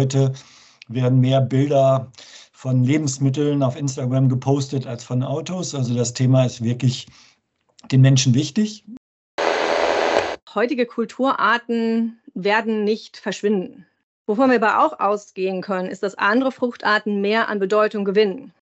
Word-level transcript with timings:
Heute 0.00 0.32
werden 0.88 1.20
mehr 1.20 1.42
Bilder 1.42 2.10
von 2.52 2.84
Lebensmitteln 2.84 3.62
auf 3.62 3.76
Instagram 3.76 4.30
gepostet 4.30 4.86
als 4.86 5.04
von 5.04 5.22
Autos. 5.22 5.74
Also 5.74 5.94
das 5.94 6.14
Thema 6.14 6.46
ist 6.46 6.64
wirklich 6.64 7.06
den 7.92 8.00
Menschen 8.00 8.32
wichtig. 8.32 8.86
Heutige 10.54 10.86
Kulturarten 10.86 12.18
werden 12.32 12.82
nicht 12.82 13.18
verschwinden. 13.18 13.84
Wovon 14.24 14.48
wir 14.48 14.56
aber 14.56 14.86
auch 14.86 15.00
ausgehen 15.00 15.60
können, 15.60 15.90
ist, 15.90 16.02
dass 16.02 16.14
andere 16.14 16.50
Fruchtarten 16.50 17.20
mehr 17.20 17.50
an 17.50 17.58
Bedeutung 17.58 18.06
gewinnen. 18.06 18.54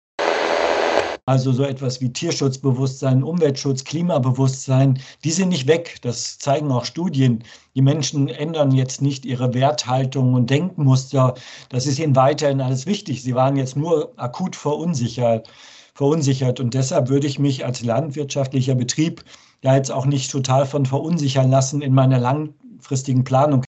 Also 1.28 1.52
so 1.52 1.64
etwas 1.64 2.00
wie 2.00 2.14
Tierschutzbewusstsein, 2.14 3.22
Umweltschutz, 3.22 3.84
Klimabewusstsein, 3.84 4.98
die 5.26 5.32
sind 5.32 5.50
nicht 5.50 5.68
weg. 5.68 5.98
Das 6.02 6.40
zeigen 6.40 6.72
auch 6.72 6.86
Studien. 6.86 7.44
Die 7.76 7.82
Menschen 7.82 8.30
ändern 8.30 8.72
jetzt 8.72 9.02
nicht 9.02 9.26
ihre 9.26 9.54
Werthaltung 9.54 10.36
und 10.36 10.50
Denkmuster. 10.50 11.34
Das 11.68 11.86
ist 11.86 12.00
ihnen 12.00 12.16
weiterhin 12.16 12.62
alles 12.62 12.86
wichtig. 12.86 13.24
Sie 13.24 13.36
waren 13.36 13.58
jetzt 13.58 13.76
nur 13.76 14.14
akut 14.16 14.56
verunsichert. 14.56 15.50
verunsichert. 15.94 16.62
Und 16.62 16.74
deshalb 16.74 17.10
würde 17.10 17.28
ich 17.28 17.40
mich 17.40 17.66
als 17.66 17.84
landwirtschaftlicher 17.84 18.76
Betrieb 18.76 19.26
ja 19.64 19.76
jetzt 19.76 19.92
auch 19.92 20.06
nicht 20.06 20.32
total 20.32 20.66
von 20.66 20.86
verunsichern 20.86 21.52
lassen 21.52 21.82
in 21.82 21.94
meiner 21.94 22.20
langfristigen 22.20 23.26
Planung. 23.26 23.66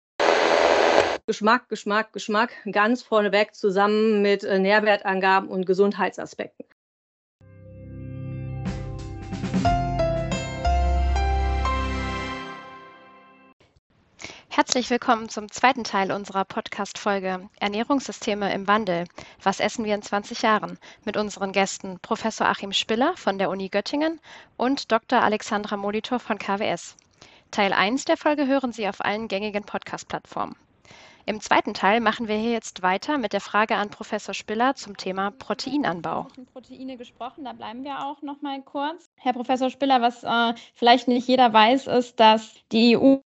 Geschmack, 1.27 1.67
Geschmack, 1.67 2.13
Geschmack 2.13 2.51
ganz 2.71 3.03
vorneweg 3.03 3.53
zusammen 3.53 4.21
mit 4.21 4.45
äh, 4.45 4.59
Nährwertangaben 4.59 5.49
und 5.49 5.65
Gesundheitsaspekten. 5.65 6.68
Herzlich 14.59 14.89
willkommen 14.89 15.29
zum 15.29 15.49
zweiten 15.49 15.85
Teil 15.85 16.11
unserer 16.11 16.43
Podcast-Folge 16.43 17.49
Ernährungssysteme 17.61 18.53
im 18.53 18.67
Wandel. 18.67 19.05
Was 19.41 19.61
essen 19.61 19.85
wir 19.85 19.95
in 19.95 20.01
20 20.01 20.41
Jahren? 20.41 20.77
Mit 21.05 21.15
unseren 21.15 21.53
Gästen 21.53 21.97
Professor 22.01 22.45
Achim 22.45 22.73
Spiller 22.73 23.15
von 23.15 23.37
der 23.37 23.51
Uni 23.51 23.69
Göttingen 23.69 24.19
und 24.57 24.91
Dr. 24.91 25.21
Alexandra 25.21 25.77
Molitor 25.77 26.19
von 26.19 26.37
KWS. 26.37 26.97
Teil 27.51 27.71
1 27.71 28.03
der 28.03 28.17
Folge 28.17 28.47
hören 28.47 28.73
Sie 28.73 28.85
auf 28.89 28.99
allen 28.99 29.29
gängigen 29.29 29.63
Podcast-Plattformen. 29.63 30.57
Im 31.25 31.39
zweiten 31.39 31.73
Teil 31.73 32.01
machen 32.01 32.27
wir 32.27 32.35
hier 32.35 32.51
jetzt 32.51 32.81
weiter 32.81 33.17
mit 33.17 33.31
der 33.31 33.39
Frage 33.39 33.77
an 33.77 33.89
Professor 33.89 34.33
Spiller 34.33 34.75
zum 34.75 34.97
Thema 34.97 35.31
Proteinanbau. 35.31 36.27
Proteine 36.51 36.97
gesprochen, 36.97 37.45
da 37.45 37.53
bleiben 37.53 37.85
wir 37.85 38.05
auch 38.05 38.21
noch 38.23 38.41
mal 38.41 38.61
kurz. 38.61 39.09
Herr 39.15 39.31
Professor 39.31 39.69
Spiller, 39.69 40.01
was 40.01 40.25
äh, 40.25 40.53
vielleicht 40.75 41.07
nicht 41.07 41.29
jeder 41.29 41.53
weiß, 41.53 41.87
ist, 41.87 42.19
dass 42.19 42.55
die 42.73 42.97
EU 42.97 43.19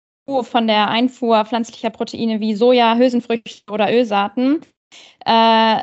von 0.42 0.66
der 0.66 0.88
Einfuhr 0.88 1.44
pflanzlicher 1.44 1.90
Proteine 1.90 2.40
wie 2.40 2.54
Soja, 2.54 2.96
Hülsenfrüchte 2.96 3.70
oder 3.70 3.92
Ölsaaten 3.92 4.60
äh, 5.24 5.78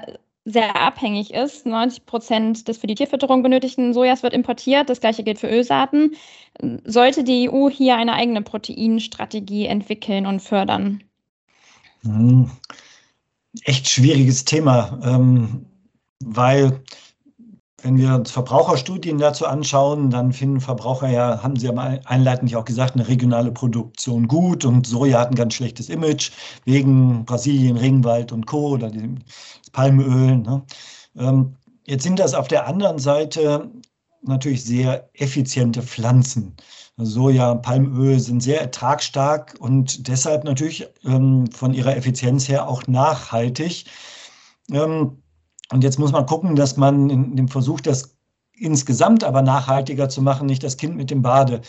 sehr 0.45 0.75
abhängig 0.81 1.33
ist. 1.33 1.65
90 1.65 2.05
Prozent 2.05 2.67
des 2.67 2.77
für 2.77 2.87
die 2.87 2.95
Tierfütterung 2.95 3.43
benötigten 3.43 3.93
Sojas 3.93 4.23
wird 4.23 4.33
importiert. 4.33 4.89
Das 4.89 5.01
gleiche 5.01 5.23
gilt 5.23 5.39
für 5.39 5.49
Ölsaaten. 5.49 6.15
Sollte 6.85 7.25
die 7.25 7.49
EU 7.49 7.69
hier 7.69 7.97
eine 7.97 8.13
eigene 8.13 8.41
Proteinstrategie 8.41 9.65
entwickeln 9.65 10.25
und 10.25 10.41
fördern? 10.41 11.03
Hm. 12.03 12.49
Echt 13.63 13.89
schwieriges 13.89 14.45
Thema, 14.45 14.99
ähm, 15.03 15.65
weil 16.23 16.81
wenn 17.83 17.97
wir 17.97 18.15
uns 18.15 18.31
Verbraucherstudien 18.31 19.19
dazu 19.19 19.45
anschauen, 19.45 20.09
dann 20.09 20.33
finden 20.33 20.59
Verbraucher 20.61 21.09
ja, 21.09 21.43
haben 21.43 21.55
Sie 21.55 21.67
ja 21.67 21.73
einleitend 22.05 22.55
auch 22.55 22.65
gesagt, 22.65 22.95
eine 22.95 23.07
regionale 23.07 23.51
Produktion 23.51 24.27
gut 24.27 24.65
und 24.65 24.87
Soja 24.87 25.19
hat 25.19 25.29
ein 25.29 25.35
ganz 25.35 25.53
schlechtes 25.53 25.89
Image 25.89 26.31
wegen 26.65 27.23
Brasilien, 27.25 27.77
Regenwald 27.77 28.31
und 28.31 28.47
Co. 28.47 28.69
oder 28.69 28.89
dem 28.89 29.19
Palmöl. 29.73 30.37
Ne? 30.37 30.63
Ähm, 31.17 31.55
jetzt 31.85 32.03
sind 32.03 32.17
das 32.17 32.33
auf 32.33 32.47
der 32.47 32.65
anderen 32.67 32.97
Seite 32.97 33.69
natürlich 34.23 34.63
sehr 34.63 35.07
effiziente 35.13 35.83
Pflanzen. 35.83 36.55
Soja, 36.97 37.53
Palmöl 37.53 38.19
sind 38.19 38.41
sehr 38.41 38.59
ertragsstark 38.59 39.55
und 39.59 40.07
deshalb 40.07 40.43
natürlich 40.45 40.87
ähm, 41.05 41.45
von 41.51 41.75
ihrer 41.75 41.95
Effizienz 41.95 42.49
her 42.49 42.67
auch 42.67 42.87
nachhaltig. 42.87 43.85
Ähm, 44.71 45.21
und 45.71 45.83
jetzt 45.83 45.99
muss 45.99 46.11
man 46.11 46.25
gucken, 46.25 46.55
dass 46.55 46.77
man 46.77 47.09
in 47.09 47.35
dem 47.35 47.47
Versuch, 47.47 47.81
das 47.81 48.15
insgesamt 48.59 49.23
aber 49.23 49.41
nachhaltiger 49.41 50.09
zu 50.09 50.21
machen, 50.21 50.45
nicht 50.47 50.63
das 50.63 50.77
Kind 50.77 50.95
mit 50.95 51.11
dem 51.11 51.21
Bade 51.21 51.61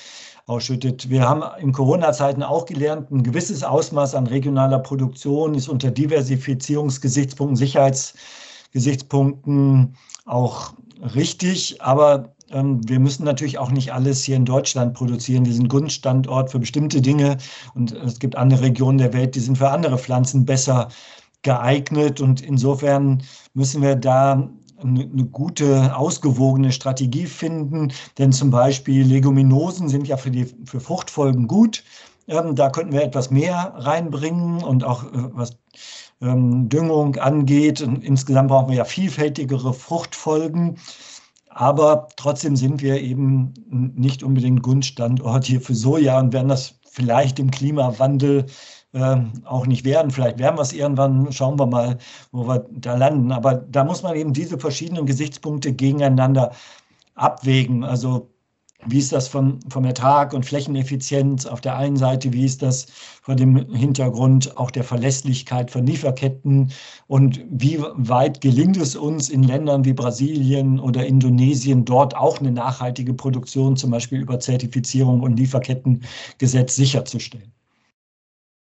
ausschüttet. 0.47 1.10
Wir 1.10 1.28
haben 1.28 1.42
in 1.60 1.72
Corona-Zeiten 1.72 2.42
auch 2.42 2.64
gelernt, 2.64 3.10
ein 3.10 3.22
gewisses 3.22 3.62
Ausmaß 3.62 4.14
an 4.14 4.26
regionaler 4.26 4.78
Produktion 4.78 5.54
ist 5.54 5.69
unter 5.69 5.91
Diversifizierungsgesichtspunkten, 5.91 7.56
Sicherheitsgesichtspunkten 7.56 9.94
auch 10.25 10.72
richtig, 11.15 11.82
aber 11.82 12.32
ähm, 12.50 12.80
wir 12.88 12.98
müssen 12.98 13.25
natürlich 13.25 13.59
auch 13.59 13.70
nicht 13.70 13.92
alles 13.92 14.25
hier 14.25 14.36
in 14.36 14.47
Deutschland 14.47 14.94
produzieren. 14.94 15.44
Wir 15.44 15.53
sind 15.53 15.69
Grundstandort 15.69 16.50
für 16.50 16.59
bestimmte 16.59 17.03
Dinge 17.03 17.36
und 17.75 17.92
es 17.92 18.19
gibt 18.19 18.36
andere 18.36 18.62
Regionen 18.62 18.97
der 18.97 19.12
Welt, 19.12 19.34
die 19.34 19.41
sind 19.41 19.59
für 19.59 19.69
andere 19.69 19.98
Pflanzen 19.98 20.47
besser 20.47 20.88
geeignet. 21.43 22.21
Und 22.21 22.41
insofern 22.41 23.22
müssen 23.54 23.82
wir 23.82 23.97
da 23.97 24.50
eine, 24.81 25.06
gute, 25.26 25.97
ausgewogene 25.97 26.72
Strategie 26.72 27.26
finden. 27.26 27.93
Denn 28.19 28.32
zum 28.32 28.50
Beispiel 28.50 29.04
Leguminosen 29.04 29.88
sind 29.88 30.09
ja 30.09 30.16
für 30.16 30.31
die 30.31 30.47
für 30.65 30.81
Fruchtfolgen 30.81 31.48
gut. 31.48 31.84
Ähm, 32.28 32.54
da 32.54 32.71
könnten 32.71 32.93
wir 32.93 33.03
etwas 33.03 33.31
mehr 33.31 33.75
reinbringen 33.77 34.62
und 34.62 34.84
auch 34.84 35.04
äh, 35.04 35.09
was 35.32 35.56
ähm, 36.21 36.69
Düngung 36.69 37.16
angeht. 37.16 37.81
Und 37.81 38.04
insgesamt 38.04 38.48
brauchen 38.48 38.71
wir 38.71 38.77
ja 38.77 38.84
vielfältigere 38.84 39.72
Fruchtfolgen. 39.72 40.78
Aber 41.48 42.09
trotzdem 42.16 42.54
sind 42.54 42.82
wir 42.82 43.00
eben 43.00 43.53
nicht 43.69 44.22
unbedingt 44.22 44.62
Grundstandort 44.62 45.44
hier 45.44 45.60
für 45.60 45.75
Soja 45.75 46.19
und 46.21 46.32
werden 46.32 46.48
das 46.48 46.75
vielleicht 46.84 47.38
im 47.38 47.50
Klimawandel 47.50 48.47
äh, 48.93 49.16
auch 49.44 49.66
nicht 49.66 49.84
werden. 49.84 50.10
Vielleicht 50.10 50.38
werden 50.38 50.56
wir 50.56 50.62
es 50.62 50.72
irgendwann, 50.72 51.31
schauen 51.32 51.59
wir 51.59 51.66
mal, 51.66 51.99
wo 52.32 52.47
wir 52.47 52.66
da 52.72 52.97
landen. 52.97 53.32
Aber 53.32 53.54
da 53.54 53.84
muss 53.84 54.03
man 54.03 54.16
eben 54.16 54.32
diese 54.32 54.59
verschiedenen 54.59 55.06
Gesichtspunkte 55.06 55.72
gegeneinander 55.72 56.53
abwägen. 57.15 57.84
Also 57.84 58.31
wie 58.87 58.98
ist 58.98 59.12
das 59.12 59.27
von, 59.27 59.59
vom 59.71 59.84
Ertrag 59.84 60.32
und 60.32 60.47
Flächeneffizienz 60.47 61.47
auf 61.47 61.60
der 61.60 61.77
einen 61.77 61.97
Seite? 61.97 62.32
Wie 62.32 62.44
ist 62.44 62.62
das 62.62 62.87
vor 63.22 63.34
dem 63.34 63.75
Hintergrund 63.75 64.56
auch 64.56 64.71
der 64.71 64.84
Verlässlichkeit 64.84 65.71
von 65.71 65.84
Lieferketten? 65.84 66.71
Und 67.09 67.44
wie 67.50 67.81
weit 67.81 68.41
gelingt 68.41 68.77
es 68.77 68.94
uns 68.94 69.31
in 69.31 69.43
Ländern 69.43 69.84
wie 69.84 69.93
Brasilien 69.93 70.78
oder 70.78 71.04
Indonesien 71.04 71.84
dort 71.84 72.16
auch 72.16 72.38
eine 72.38 72.53
nachhaltige 72.53 73.15
Produktion, 73.15 73.77
zum 73.77 73.91
Beispiel 73.91 74.21
über 74.21 74.38
Zertifizierung 74.38 75.22
und 75.22 75.37
Lieferkettengesetz 75.37 76.77
sicherzustellen? 76.77 77.53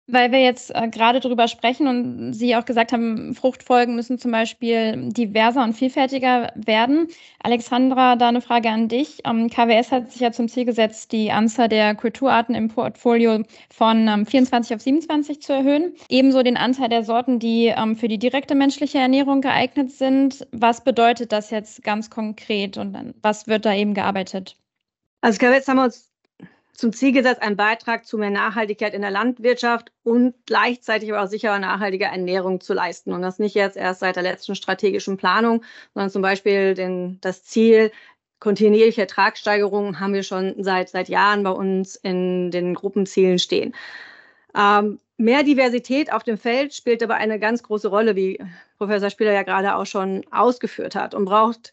Weil 0.07 0.31
wir 0.31 0.39
jetzt 0.39 0.69
äh, 0.75 0.87
gerade 0.87 1.19
darüber 1.19 1.47
sprechen 1.47 1.87
und 1.87 2.33
Sie 2.33 2.55
auch 2.55 2.65
gesagt 2.65 2.91
haben, 2.91 3.33
Fruchtfolgen 3.33 3.95
müssen 3.95 4.19
zum 4.19 4.31
Beispiel 4.31 5.09
diverser 5.09 5.63
und 5.63 5.73
vielfältiger 5.73 6.51
werden. 6.53 7.07
Alexandra, 7.41 8.15
da 8.15 8.27
eine 8.27 8.41
Frage 8.41 8.69
an 8.69 8.87
dich. 8.87 9.21
Ähm, 9.25 9.49
KWS 9.49 9.91
hat 9.91 10.11
sich 10.11 10.21
ja 10.21 10.31
zum 10.31 10.47
Ziel 10.47 10.65
gesetzt, 10.65 11.11
die 11.11 11.31
Anzahl 11.31 11.69
der 11.69 11.95
Kulturarten 11.95 12.53
im 12.53 12.67
Portfolio 12.67 13.41
von 13.71 14.07
ähm, 14.07 14.27
24 14.27 14.75
auf 14.75 14.81
27 14.81 15.41
zu 15.41 15.53
erhöhen. 15.53 15.95
Ebenso 16.07 16.43
den 16.43 16.57
Anteil 16.57 16.89
der 16.89 17.03
Sorten, 17.03 17.39
die 17.39 17.73
ähm, 17.75 17.95
für 17.95 18.07
die 18.07 18.19
direkte 18.19 18.53
menschliche 18.53 18.99
Ernährung 18.99 19.41
geeignet 19.41 19.91
sind. 19.91 20.45
Was 20.51 20.83
bedeutet 20.83 21.31
das 21.31 21.49
jetzt 21.49 21.83
ganz 21.83 22.11
konkret 22.11 22.77
und 22.77 23.15
was 23.23 23.47
wird 23.47 23.65
da 23.65 23.73
eben 23.73 23.95
gearbeitet? 23.95 24.55
Also 25.21 25.39
KWS 25.39 25.67
haben 25.67 25.77
wir 25.77 25.85
uns 25.85 26.14
zum 26.75 26.93
Ziel 26.93 27.11
gesetzt, 27.11 27.41
einen 27.41 27.55
Beitrag 27.55 28.05
zu 28.05 28.17
mehr 28.17 28.29
Nachhaltigkeit 28.29 28.93
in 28.93 29.01
der 29.01 29.11
Landwirtschaft 29.11 29.91
und 30.03 30.35
gleichzeitig 30.45 31.11
aber 31.11 31.23
auch 31.23 31.29
sicherer 31.29 31.59
nachhaltiger 31.59 32.07
Ernährung 32.07 32.61
zu 32.61 32.73
leisten. 32.73 33.13
Und 33.13 33.21
das 33.21 33.39
nicht 33.39 33.55
jetzt 33.55 33.77
erst 33.77 34.01
seit 34.01 34.15
der 34.15 34.23
letzten 34.23 34.55
strategischen 34.55 35.17
Planung, 35.17 35.63
sondern 35.93 36.09
zum 36.09 36.21
Beispiel 36.21 36.73
den, 36.73 37.19
das 37.21 37.43
Ziel, 37.43 37.91
kontinuierliche 38.39 39.01
Ertragssteigerung 39.01 39.99
haben 39.99 40.13
wir 40.13 40.23
schon 40.23 40.55
seit, 40.63 40.89
seit 40.89 41.09
Jahren 41.09 41.43
bei 41.43 41.51
uns 41.51 41.95
in 41.95 42.51
den 42.51 42.75
Gruppenzielen 42.75 43.39
stehen. 43.39 43.73
Ähm, 44.55 44.99
mehr 45.17 45.43
Diversität 45.43 46.11
auf 46.11 46.23
dem 46.23 46.37
Feld 46.37 46.73
spielt 46.73 47.01
aber 47.01 47.15
eine 47.15 47.39
ganz 47.39 47.63
große 47.63 47.87
Rolle, 47.87 48.15
wie 48.15 48.39
Professor 48.77 49.09
Spieler 49.09 49.33
ja 49.33 49.43
gerade 49.43 49.75
auch 49.75 49.85
schon 49.85 50.23
ausgeführt 50.31 50.95
hat 50.95 51.15
und 51.15 51.25
braucht 51.25 51.71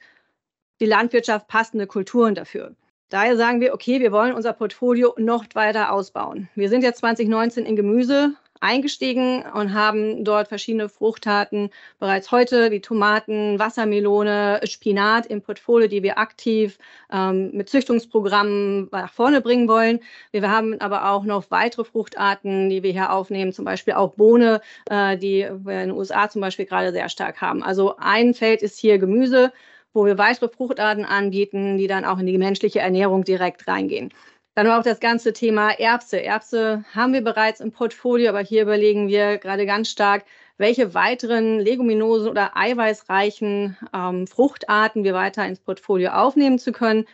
die 0.80 0.86
Landwirtschaft 0.86 1.48
passende 1.48 1.86
Kulturen 1.86 2.34
dafür. 2.34 2.74
Daher 3.12 3.36
sagen 3.36 3.60
wir, 3.60 3.74
okay, 3.74 4.00
wir 4.00 4.10
wollen 4.10 4.32
unser 4.32 4.54
Portfolio 4.54 5.14
noch 5.18 5.44
weiter 5.52 5.92
ausbauen. 5.92 6.48
Wir 6.54 6.70
sind 6.70 6.82
jetzt 6.82 7.00
2019 7.00 7.66
in 7.66 7.76
Gemüse 7.76 8.32
eingestiegen 8.58 9.44
und 9.52 9.74
haben 9.74 10.24
dort 10.24 10.48
verschiedene 10.48 10.88
Fruchtarten 10.88 11.68
bereits 11.98 12.30
heute, 12.30 12.70
wie 12.70 12.80
Tomaten, 12.80 13.58
Wassermelone, 13.58 14.60
Spinat 14.64 15.26
im 15.26 15.42
Portfolio, 15.42 15.88
die 15.88 16.02
wir 16.02 16.16
aktiv 16.16 16.78
ähm, 17.12 17.50
mit 17.52 17.68
Züchtungsprogrammen 17.68 18.88
nach 18.90 19.12
vorne 19.12 19.42
bringen 19.42 19.68
wollen. 19.68 20.00
Wir 20.30 20.48
haben 20.50 20.80
aber 20.80 21.10
auch 21.10 21.24
noch 21.24 21.50
weitere 21.50 21.84
Fruchtarten, 21.84 22.70
die 22.70 22.82
wir 22.82 22.92
hier 22.92 23.12
aufnehmen, 23.12 23.52
zum 23.52 23.66
Beispiel 23.66 23.92
auch 23.92 24.14
Bohne, 24.14 24.62
äh, 24.88 25.18
die 25.18 25.46
wir 25.50 25.82
in 25.82 25.88
den 25.88 25.98
USA 25.98 26.30
zum 26.30 26.40
Beispiel 26.40 26.64
gerade 26.64 26.92
sehr 26.92 27.10
stark 27.10 27.42
haben. 27.42 27.62
Also 27.62 27.96
ein 27.98 28.32
Feld 28.32 28.62
ist 28.62 28.78
hier 28.78 28.96
Gemüse, 28.96 29.52
wo 29.92 30.06
wir 30.06 30.18
weitere 30.18 30.48
Fruchtarten 30.48 31.04
anbieten, 31.04 31.76
die 31.78 31.86
dann 31.86 32.04
auch 32.04 32.18
in 32.18 32.26
die 32.26 32.38
menschliche 32.38 32.80
Ernährung 32.80 33.24
direkt 33.24 33.68
reingehen. 33.68 34.12
Dann 34.54 34.66
auch 34.66 34.82
das 34.82 35.00
ganze 35.00 35.32
Thema 35.32 35.70
Erbse. 35.70 36.22
Erbse 36.22 36.84
haben 36.94 37.14
wir 37.14 37.22
bereits 37.22 37.60
im 37.60 37.72
Portfolio, 37.72 38.28
aber 38.28 38.40
hier 38.40 38.62
überlegen 38.62 39.08
wir 39.08 39.38
gerade 39.38 39.64
ganz 39.64 39.88
stark, 39.88 40.24
welche 40.58 40.92
weiteren 40.94 41.58
Leguminosen 41.58 42.28
oder 42.28 42.56
eiweißreichen 42.56 43.76
ähm, 43.94 44.26
Fruchtarten 44.26 45.04
wir 45.04 45.14
weiter 45.14 45.46
ins 45.46 45.60
Portfolio 45.60 46.10
aufnehmen 46.10 46.58
zu 46.58 46.72
können, 46.72 47.06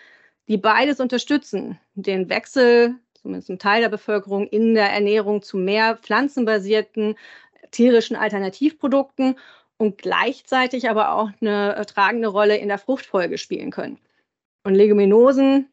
die 0.48 0.56
beides 0.56 0.98
unterstützen, 0.98 1.78
den 1.94 2.28
Wechsel, 2.28 2.96
zumindest 3.14 3.50
ein 3.50 3.58
Teil 3.58 3.82
der 3.82 3.88
Bevölkerung, 3.88 4.48
in 4.48 4.74
der 4.74 4.90
Ernährung 4.90 5.42
zu 5.42 5.56
mehr 5.56 5.96
pflanzenbasierten 5.96 7.16
tierischen 7.70 8.16
Alternativprodukten 8.16 9.36
und 9.78 9.98
gleichzeitig 9.98 10.90
aber 10.90 11.12
auch 11.12 11.30
eine 11.40 11.84
tragende 11.86 12.28
Rolle 12.28 12.56
in 12.56 12.68
der 12.68 12.78
Fruchtfolge 12.78 13.38
spielen 13.38 13.70
können. 13.70 13.98
Und 14.64 14.74
Leguminosen 14.74 15.68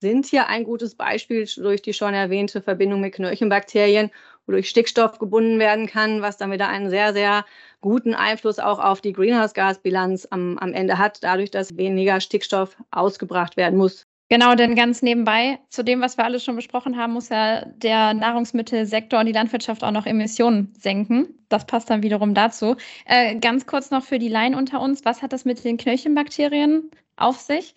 sind 0.00 0.26
hier 0.26 0.48
ein 0.48 0.64
gutes 0.64 0.96
Beispiel 0.96 1.48
durch 1.56 1.80
die 1.80 1.94
schon 1.94 2.12
erwähnte 2.12 2.60
Verbindung 2.60 3.00
mit 3.00 3.14
Knöllchenbakterien, 3.14 4.10
wodurch 4.46 4.68
Stickstoff 4.68 5.18
gebunden 5.18 5.60
werden 5.60 5.86
kann, 5.86 6.22
was 6.22 6.36
dann 6.38 6.50
wieder 6.50 6.68
einen 6.68 6.90
sehr, 6.90 7.12
sehr 7.12 7.44
guten 7.80 8.14
Einfluss 8.14 8.58
auch 8.58 8.80
auf 8.80 9.00
die 9.00 9.12
Greenhouse-Gas-Bilanz 9.12 10.26
am, 10.30 10.58
am 10.58 10.72
Ende 10.72 10.98
hat, 10.98 11.22
dadurch, 11.22 11.52
dass 11.52 11.76
weniger 11.76 12.20
Stickstoff 12.20 12.76
ausgebracht 12.90 13.56
werden 13.56 13.78
muss. 13.78 14.06
Genau, 14.32 14.54
denn 14.54 14.74
ganz 14.74 15.02
nebenbei 15.02 15.58
zu 15.68 15.84
dem, 15.84 16.00
was 16.00 16.16
wir 16.16 16.24
alles 16.24 16.42
schon 16.42 16.56
besprochen 16.56 16.96
haben, 16.96 17.12
muss 17.12 17.28
ja 17.28 17.66
der 17.66 18.14
Nahrungsmittelsektor 18.14 19.20
und 19.20 19.26
die 19.26 19.32
Landwirtschaft 19.32 19.84
auch 19.84 19.90
noch 19.90 20.06
Emissionen 20.06 20.72
senken. 20.78 21.34
Das 21.50 21.66
passt 21.66 21.90
dann 21.90 22.02
wiederum 22.02 22.32
dazu. 22.32 22.76
Äh, 23.04 23.36
ganz 23.40 23.66
kurz 23.66 23.90
noch 23.90 24.02
für 24.02 24.18
die 24.18 24.30
Laien 24.30 24.54
unter 24.54 24.80
uns, 24.80 25.04
was 25.04 25.20
hat 25.20 25.34
das 25.34 25.44
mit 25.44 25.62
den 25.62 25.76
Knöllchenbakterien 25.76 26.90
auf 27.16 27.40
sich? 27.40 27.74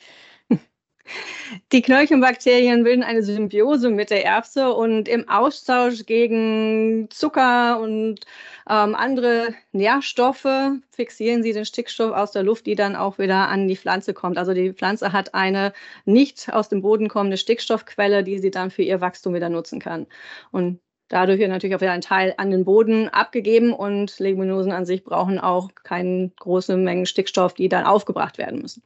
Die 1.71 1.81
Knöllchenbakterien 1.81 2.83
bilden 2.83 3.03
eine 3.03 3.21
Symbiose 3.21 3.89
mit 3.89 4.09
der 4.09 4.25
Erbse 4.25 4.73
und 4.73 5.07
im 5.07 5.29
Austausch 5.29 6.05
gegen 6.05 7.07
Zucker 7.11 7.79
und 7.79 8.21
ähm, 8.67 8.95
andere 8.95 9.53
Nährstoffe 9.71 10.47
fixieren 10.91 11.43
sie 11.43 11.53
den 11.53 11.65
Stickstoff 11.65 12.11
aus 12.11 12.31
der 12.31 12.43
Luft, 12.43 12.65
die 12.65 12.75
dann 12.75 12.95
auch 12.95 13.19
wieder 13.19 13.47
an 13.49 13.67
die 13.67 13.75
Pflanze 13.75 14.13
kommt. 14.13 14.37
Also 14.37 14.53
die 14.53 14.73
Pflanze 14.73 15.13
hat 15.13 15.35
eine 15.35 15.73
nicht 16.05 16.51
aus 16.51 16.69
dem 16.69 16.81
Boden 16.81 17.07
kommende 17.07 17.37
Stickstoffquelle, 17.37 18.23
die 18.23 18.39
sie 18.39 18.51
dann 18.51 18.71
für 18.71 18.83
ihr 18.83 19.01
Wachstum 19.01 19.35
wieder 19.35 19.49
nutzen 19.49 19.79
kann. 19.79 20.07
Und 20.51 20.79
dadurch 21.09 21.39
wird 21.39 21.51
natürlich 21.51 21.75
auch 21.75 21.81
wieder 21.81 21.91
ein 21.91 22.01
Teil 22.01 22.33
an 22.37 22.49
den 22.49 22.65
Boden 22.65 23.09
abgegeben 23.09 23.73
und 23.73 24.17
Leguminosen 24.17 24.71
an 24.71 24.85
sich 24.85 25.03
brauchen 25.03 25.39
auch 25.39 25.69
keine 25.83 26.31
große 26.39 26.77
Mengen 26.77 27.05
Stickstoff, 27.05 27.53
die 27.53 27.69
dann 27.69 27.85
aufgebracht 27.85 28.39
werden 28.39 28.61
müssen. 28.61 28.81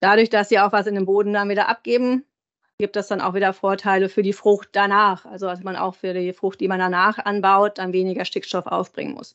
Dadurch, 0.00 0.30
dass 0.30 0.48
sie 0.48 0.58
auch 0.58 0.72
was 0.72 0.86
in 0.86 0.94
den 0.94 1.06
Boden 1.06 1.32
dann 1.32 1.48
wieder 1.48 1.68
abgeben, 1.68 2.24
gibt 2.78 2.96
es 2.96 3.08
dann 3.08 3.20
auch 3.20 3.34
wieder 3.34 3.52
Vorteile 3.52 4.08
für 4.08 4.22
die 4.22 4.32
Frucht 4.32 4.68
danach. 4.72 5.24
Also 5.24 5.46
dass 5.46 5.64
man 5.64 5.76
auch 5.76 5.96
für 5.96 6.14
die 6.14 6.32
Frucht, 6.32 6.60
die 6.60 6.68
man 6.68 6.78
danach 6.78 7.18
anbaut, 7.18 7.78
dann 7.78 7.92
weniger 7.92 8.24
Stickstoff 8.24 8.66
aufbringen 8.66 9.14
muss. 9.14 9.32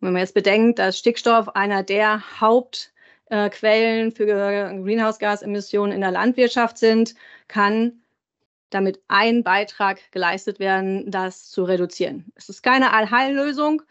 Und 0.00 0.08
wenn 0.08 0.12
man 0.12 0.20
jetzt 0.20 0.34
bedenkt, 0.34 0.78
dass 0.78 0.98
Stickstoff 0.98 1.56
einer 1.56 1.82
der 1.82 2.40
Hauptquellen 2.40 4.12
für 4.12 4.26
Greenhouse-Gas-Emissionen 4.26 5.92
in 5.92 6.02
der 6.02 6.10
Landwirtschaft 6.10 6.76
sind, 6.76 7.14
kann 7.48 8.02
damit 8.68 9.00
ein 9.08 9.42
Beitrag 9.42 9.98
geleistet 10.12 10.58
werden, 10.58 11.10
das 11.10 11.50
zu 11.50 11.64
reduzieren. 11.64 12.32
Es 12.34 12.48
ist 12.48 12.62
keine 12.62 12.92
Allheillösung, 12.92 13.82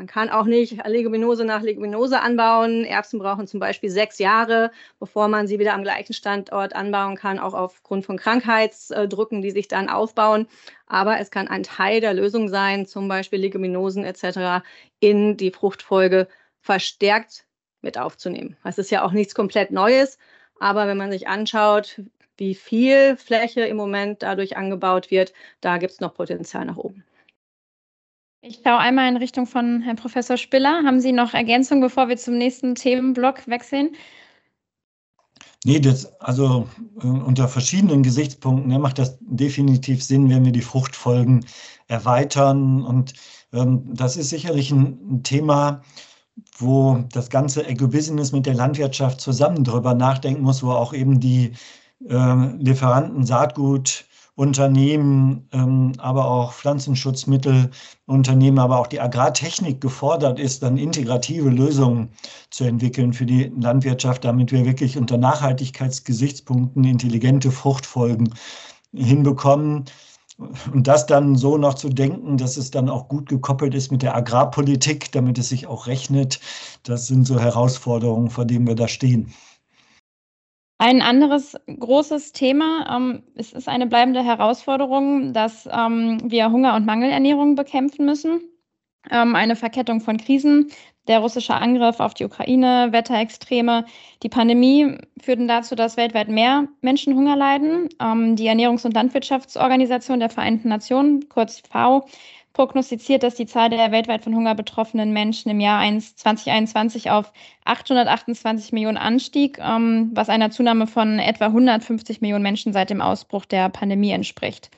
man 0.00 0.06
kann 0.06 0.30
auch 0.30 0.46
nicht 0.46 0.78
Leguminose 0.86 1.44
nach 1.44 1.60
Leguminose 1.60 2.22
anbauen. 2.22 2.86
Erbsen 2.86 3.18
brauchen 3.18 3.46
zum 3.46 3.60
Beispiel 3.60 3.90
sechs 3.90 4.18
Jahre, 4.18 4.70
bevor 4.98 5.28
man 5.28 5.46
sie 5.46 5.58
wieder 5.58 5.74
am 5.74 5.82
gleichen 5.82 6.14
Standort 6.14 6.74
anbauen 6.74 7.16
kann, 7.16 7.38
auch 7.38 7.52
aufgrund 7.52 8.06
von 8.06 8.16
Krankheitsdrücken, 8.16 9.42
die 9.42 9.50
sich 9.50 9.68
dann 9.68 9.90
aufbauen. 9.90 10.46
Aber 10.86 11.20
es 11.20 11.30
kann 11.30 11.48
ein 11.48 11.64
Teil 11.64 12.00
der 12.00 12.14
Lösung 12.14 12.48
sein, 12.48 12.86
zum 12.86 13.08
Beispiel 13.08 13.40
Leguminosen 13.40 14.06
etc. 14.06 14.64
in 15.00 15.36
die 15.36 15.50
Fruchtfolge 15.50 16.28
verstärkt 16.62 17.44
mit 17.82 17.98
aufzunehmen. 17.98 18.56
Das 18.64 18.78
ist 18.78 18.90
ja 18.90 19.04
auch 19.04 19.12
nichts 19.12 19.34
komplett 19.34 19.70
Neues, 19.70 20.16
aber 20.60 20.86
wenn 20.86 20.96
man 20.96 21.12
sich 21.12 21.28
anschaut, 21.28 22.00
wie 22.38 22.54
viel 22.54 23.18
Fläche 23.18 23.66
im 23.66 23.76
Moment 23.76 24.22
dadurch 24.22 24.56
angebaut 24.56 25.10
wird, 25.10 25.34
da 25.60 25.76
gibt 25.76 25.92
es 25.92 26.00
noch 26.00 26.14
Potenzial 26.14 26.64
nach 26.64 26.78
oben. 26.78 27.04
Ich 28.50 28.62
schaue 28.64 28.78
einmal 28.78 29.08
in 29.08 29.16
Richtung 29.16 29.46
von 29.46 29.80
Herrn 29.80 29.94
Professor 29.94 30.36
Spiller. 30.36 30.82
Haben 30.84 31.00
Sie 31.00 31.12
noch 31.12 31.34
Ergänzungen, 31.34 31.80
bevor 31.80 32.08
wir 32.08 32.16
zum 32.16 32.36
nächsten 32.36 32.74
Themenblock 32.74 33.46
wechseln? 33.46 33.90
Nee, 35.64 35.78
das, 35.78 36.20
also 36.20 36.66
äh, 37.00 37.06
unter 37.06 37.46
verschiedenen 37.46 38.02
Gesichtspunkten 38.02 38.72
ja, 38.72 38.80
macht 38.80 38.98
das 38.98 39.18
definitiv 39.20 40.02
Sinn, 40.02 40.28
wenn 40.28 40.44
wir 40.44 40.50
die 40.50 40.62
Fruchtfolgen 40.62 41.46
erweitern. 41.86 42.82
Und 42.82 43.12
ähm, 43.52 43.84
das 43.94 44.16
ist 44.16 44.30
sicherlich 44.30 44.72
ein, 44.72 44.98
ein 45.08 45.22
Thema, 45.22 45.82
wo 46.58 47.04
das 47.12 47.30
ganze 47.30 47.64
Eco-Business 47.64 48.32
mit 48.32 48.46
der 48.46 48.54
Landwirtschaft 48.54 49.20
zusammen 49.20 49.62
drüber 49.62 49.94
nachdenken 49.94 50.42
muss, 50.42 50.64
wo 50.64 50.72
auch 50.72 50.92
eben 50.92 51.20
die 51.20 51.52
äh, 52.08 52.46
Lieferanten 52.56 53.24
Saatgut 53.24 54.06
Unternehmen, 54.40 55.46
ähm, 55.52 55.92
aber 55.98 56.24
auch 56.24 56.54
Pflanzenschutzmittelunternehmen, 56.54 58.58
aber 58.58 58.78
auch 58.78 58.86
die 58.86 58.98
Agrartechnik 58.98 59.82
gefordert 59.82 60.40
ist, 60.40 60.62
dann 60.62 60.78
integrative 60.78 61.50
Lösungen 61.50 62.08
zu 62.48 62.64
entwickeln 62.64 63.12
für 63.12 63.26
die 63.26 63.52
Landwirtschaft, 63.60 64.24
damit 64.24 64.50
wir 64.50 64.64
wirklich 64.64 64.96
unter 64.96 65.18
Nachhaltigkeitsgesichtspunkten 65.18 66.84
intelligente 66.84 67.50
Fruchtfolgen 67.50 68.32
hinbekommen. 68.94 69.84
Und 70.72 70.86
das 70.86 71.04
dann 71.04 71.36
so 71.36 71.58
noch 71.58 71.74
zu 71.74 71.90
denken, 71.90 72.38
dass 72.38 72.56
es 72.56 72.70
dann 72.70 72.88
auch 72.88 73.08
gut 73.08 73.28
gekoppelt 73.28 73.74
ist 73.74 73.92
mit 73.92 74.00
der 74.00 74.16
Agrarpolitik, 74.16 75.12
damit 75.12 75.36
es 75.36 75.50
sich 75.50 75.66
auch 75.66 75.86
rechnet, 75.86 76.40
das 76.84 77.08
sind 77.08 77.26
so 77.26 77.38
Herausforderungen, 77.38 78.30
vor 78.30 78.46
denen 78.46 78.66
wir 78.66 78.74
da 78.74 78.88
stehen. 78.88 79.34
Ein 80.82 81.02
anderes 81.02 81.58
großes 81.66 82.32
Thema, 82.32 82.96
ähm, 82.96 83.22
es 83.34 83.52
ist 83.52 83.68
eine 83.68 83.86
bleibende 83.86 84.24
Herausforderung, 84.24 85.34
dass 85.34 85.68
ähm, 85.70 86.22
wir 86.24 86.50
Hunger- 86.50 86.74
und 86.74 86.86
Mangelernährung 86.86 87.54
bekämpfen 87.54 88.06
müssen. 88.06 88.40
Ähm, 89.10 89.36
eine 89.36 89.56
Verkettung 89.56 90.00
von 90.00 90.16
Krisen, 90.16 90.70
der 91.06 91.18
russische 91.18 91.52
Angriff 91.52 92.00
auf 92.00 92.14
die 92.14 92.24
Ukraine, 92.24 92.88
Wetterextreme, 92.92 93.84
die 94.22 94.30
Pandemie 94.30 94.96
führten 95.20 95.48
dazu, 95.48 95.74
dass 95.74 95.98
weltweit 95.98 96.28
mehr 96.28 96.66
Menschen 96.80 97.14
Hunger 97.14 97.36
leiden. 97.36 97.90
Ähm, 98.00 98.36
die 98.36 98.48
Ernährungs- 98.48 98.86
und 98.86 98.94
Landwirtschaftsorganisation 98.94 100.18
der 100.18 100.30
Vereinten 100.30 100.70
Nationen, 100.70 101.28
kurz 101.28 101.60
FAO, 101.60 102.06
prognostiziert, 102.52 103.22
dass 103.22 103.36
die 103.36 103.46
Zahl 103.46 103.70
der 103.70 103.92
weltweit 103.92 104.24
von 104.24 104.34
Hunger 104.34 104.54
betroffenen 104.54 105.12
Menschen 105.12 105.50
im 105.50 105.60
Jahr 105.60 105.80
2021 105.80 107.10
auf 107.10 107.32
828 107.64 108.72
Millionen 108.72 108.96
anstieg, 108.96 109.58
ähm, 109.60 110.10
was 110.14 110.28
einer 110.28 110.50
Zunahme 110.50 110.86
von 110.86 111.18
etwa 111.18 111.46
150 111.46 112.20
Millionen 112.20 112.42
Menschen 112.42 112.72
seit 112.72 112.90
dem 112.90 113.00
Ausbruch 113.00 113.44
der 113.44 113.68
Pandemie 113.68 114.10
entspricht. 114.10 114.70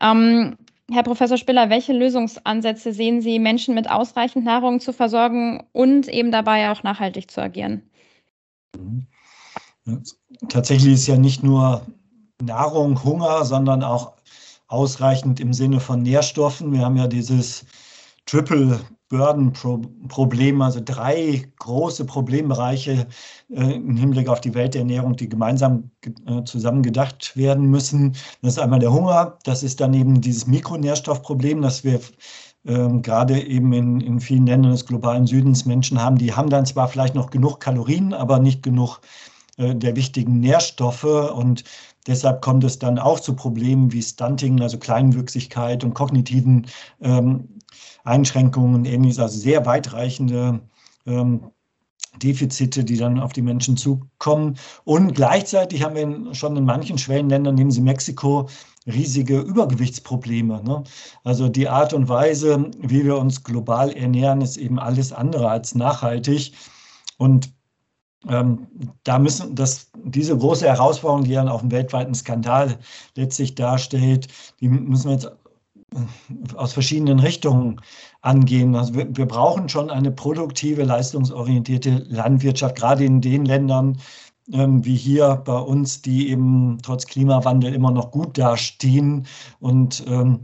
Ähm, 0.00 0.56
Herr 0.90 1.02
Professor 1.02 1.36
Spiller, 1.36 1.68
welche 1.68 1.92
Lösungsansätze 1.92 2.94
sehen 2.94 3.20
Sie, 3.20 3.38
Menschen 3.38 3.74
mit 3.74 3.90
ausreichend 3.90 4.44
Nahrung 4.44 4.80
zu 4.80 4.92
versorgen 4.94 5.64
und 5.72 6.08
eben 6.08 6.32
dabei 6.32 6.70
auch 6.70 6.82
nachhaltig 6.82 7.30
zu 7.30 7.42
agieren? 7.42 7.82
Tatsächlich 10.48 10.94
ist 10.94 11.06
ja 11.06 11.18
nicht 11.18 11.42
nur 11.42 11.82
Nahrung, 12.42 13.02
Hunger, 13.04 13.44
sondern 13.44 13.82
auch 13.82 14.17
ausreichend 14.68 15.40
im 15.40 15.52
Sinne 15.52 15.80
von 15.80 16.02
Nährstoffen. 16.02 16.72
Wir 16.72 16.84
haben 16.84 16.96
ja 16.96 17.06
dieses 17.06 17.64
Triple 18.26 18.80
Burden 19.08 19.54
Problem, 20.08 20.60
also 20.60 20.80
drei 20.84 21.50
große 21.58 22.04
Problembereiche 22.04 23.06
äh, 23.50 23.72
im 23.74 23.96
Hinblick 23.96 24.28
auf 24.28 24.42
die 24.42 24.54
Welternährung, 24.54 25.16
die 25.16 25.30
gemeinsam 25.30 25.90
äh, 26.26 26.44
zusammen 26.44 26.82
gedacht 26.82 27.34
werden 27.34 27.70
müssen. 27.70 28.12
Das 28.42 28.54
ist 28.54 28.58
einmal 28.58 28.80
der 28.80 28.92
Hunger, 28.92 29.38
das 29.44 29.62
ist 29.62 29.80
dann 29.80 29.94
eben 29.94 30.20
dieses 30.20 30.46
Mikronährstoffproblem, 30.46 31.62
das 31.62 31.84
wir 31.84 32.00
äh, 32.64 32.88
gerade 33.00 33.40
eben 33.40 33.72
in, 33.72 34.00
in 34.02 34.20
vielen 34.20 34.46
Ländern 34.46 34.72
des 34.72 34.84
globalen 34.84 35.26
Südens 35.26 35.64
Menschen 35.64 36.02
haben, 36.02 36.18
die 36.18 36.34
haben 36.34 36.50
dann 36.50 36.66
zwar 36.66 36.88
vielleicht 36.88 37.14
noch 37.14 37.30
genug 37.30 37.60
Kalorien, 37.60 38.12
aber 38.12 38.38
nicht 38.38 38.62
genug 38.62 39.00
äh, 39.56 39.74
der 39.74 39.96
wichtigen 39.96 40.40
Nährstoffe 40.40 41.04
und 41.04 41.64
deshalb 42.06 42.42
kommt 42.42 42.64
es 42.64 42.78
dann 42.78 42.98
auch 42.98 43.20
zu 43.20 43.34
Problemen 43.34 43.92
wie 43.92 44.02
Stunting, 44.02 44.60
also 44.60 44.78
Kleinwüchsigkeit 44.78 45.84
und 45.84 45.94
kognitiven 45.94 46.66
ähm, 47.00 47.48
Einschränkungen 48.04 48.74
und 48.74 48.86
ähnliches, 48.86 49.18
also 49.18 49.38
sehr 49.38 49.66
weitreichende 49.66 50.60
ähm, 51.06 51.50
Defizite, 52.22 52.84
die 52.84 52.96
dann 52.96 53.20
auf 53.20 53.32
die 53.32 53.42
Menschen 53.42 53.76
zukommen. 53.76 54.58
Und 54.84 55.14
gleichzeitig 55.14 55.82
haben 55.82 55.94
wir 55.94 56.34
schon 56.34 56.56
in 56.56 56.64
manchen 56.64 56.98
Schwellenländern, 56.98 57.54
nehmen 57.54 57.70
Sie 57.70 57.80
Mexiko, 57.80 58.48
riesige 58.86 59.40
Übergewichtsprobleme. 59.40 60.62
Ne? 60.64 60.82
Also 61.24 61.48
die 61.48 61.68
Art 61.68 61.92
und 61.92 62.08
Weise, 62.08 62.70
wie 62.80 63.04
wir 63.04 63.18
uns 63.18 63.44
global 63.44 63.92
ernähren, 63.92 64.40
ist 64.40 64.56
eben 64.56 64.78
alles 64.78 65.12
andere 65.12 65.48
als 65.48 65.74
nachhaltig. 65.74 66.52
Und 67.18 67.52
ähm, 68.28 68.66
da 69.04 69.18
müssen 69.18 69.54
das, 69.54 69.87
diese 70.04 70.36
große 70.36 70.66
Herausforderung, 70.66 71.24
die 71.24 71.34
dann 71.34 71.48
auch 71.48 71.60
einen 71.60 71.70
weltweiten 71.70 72.14
Skandal 72.14 72.78
letztlich 73.14 73.54
darstellt, 73.54 74.28
die 74.60 74.68
müssen 74.68 75.06
wir 75.06 75.12
jetzt 75.14 75.30
aus 76.54 76.74
verschiedenen 76.74 77.18
Richtungen 77.18 77.80
angehen. 78.20 78.74
Also 78.74 78.94
wir, 78.94 79.16
wir, 79.16 79.26
brauchen 79.26 79.68
schon 79.68 79.90
eine 79.90 80.10
produktive, 80.10 80.82
leistungsorientierte 80.82 82.04
Landwirtschaft, 82.08 82.76
gerade 82.76 83.04
in 83.04 83.20
den 83.20 83.44
Ländern 83.44 83.98
ähm, 84.52 84.84
wie 84.84 84.96
hier 84.96 85.42
bei 85.44 85.58
uns, 85.58 86.02
die 86.02 86.30
eben 86.30 86.78
trotz 86.82 87.06
Klimawandel 87.06 87.74
immer 87.74 87.90
noch 87.90 88.10
gut 88.10 88.36
dastehen. 88.36 89.26
Und 89.60 90.04
ähm, 90.06 90.40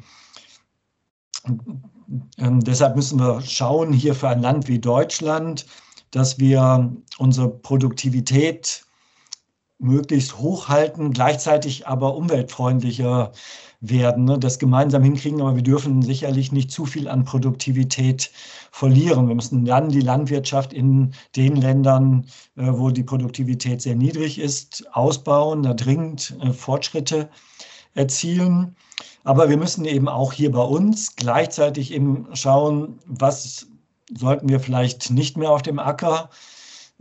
ähm, 2.38 2.60
deshalb 2.60 2.96
müssen 2.96 3.18
wir 3.18 3.40
schauen, 3.42 3.92
hier 3.92 4.14
für 4.14 4.28
ein 4.28 4.42
Land 4.42 4.68
wie 4.68 4.78
Deutschland, 4.78 5.66
dass 6.10 6.38
wir 6.38 6.92
unsere 7.18 7.48
Produktivität 7.48 8.84
möglichst 9.84 10.38
hochhalten, 10.38 11.12
gleichzeitig 11.12 11.86
aber 11.86 12.16
umweltfreundlicher 12.16 13.32
werden, 13.80 14.24
ne, 14.24 14.38
das 14.38 14.58
gemeinsam 14.58 15.02
hinkriegen, 15.02 15.42
aber 15.42 15.56
wir 15.56 15.62
dürfen 15.62 16.00
sicherlich 16.00 16.52
nicht 16.52 16.70
zu 16.70 16.86
viel 16.86 17.06
an 17.06 17.24
Produktivität 17.24 18.30
verlieren. 18.70 19.28
Wir 19.28 19.34
müssen 19.34 19.64
dann 19.66 19.90
die 19.90 20.00
Landwirtschaft 20.00 20.72
in 20.72 21.12
den 21.36 21.56
Ländern, 21.56 22.26
äh, 22.56 22.66
wo 22.66 22.90
die 22.90 23.02
Produktivität 23.02 23.82
sehr 23.82 23.94
niedrig 23.94 24.38
ist, 24.38 24.84
ausbauen, 24.92 25.62
da 25.62 25.74
dringend 25.74 26.34
äh, 26.40 26.52
Fortschritte 26.52 27.28
erzielen. 27.94 28.74
Aber 29.22 29.50
wir 29.50 29.58
müssen 29.58 29.84
eben 29.84 30.08
auch 30.08 30.32
hier 30.32 30.50
bei 30.50 30.62
uns 30.62 31.14
gleichzeitig 31.16 31.92
eben 31.92 32.26
schauen, 32.32 32.98
was 33.06 33.66
sollten 34.16 34.48
wir 34.48 34.60
vielleicht 34.60 35.10
nicht 35.10 35.36
mehr 35.36 35.50
auf 35.50 35.62
dem 35.62 35.78
Acker 35.78 36.30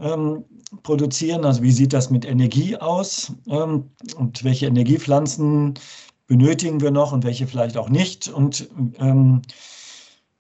ähm, 0.03 0.43
produzieren. 0.83 1.45
Also 1.45 1.63
wie 1.63 1.72
sieht 1.72 1.93
das 1.93 2.10
mit 2.10 2.25
Energie 2.25 2.75
aus 2.77 3.33
ähm, 3.48 3.89
und 4.17 4.43
welche 4.43 4.67
Energiepflanzen 4.67 5.75
benötigen 6.27 6.81
wir 6.81 6.91
noch 6.91 7.12
und 7.12 7.24
welche 7.24 7.48
vielleicht 7.48 7.77
auch 7.77 7.89
nicht? 7.89 8.27
Und 8.27 8.69
ähm, 9.00 9.41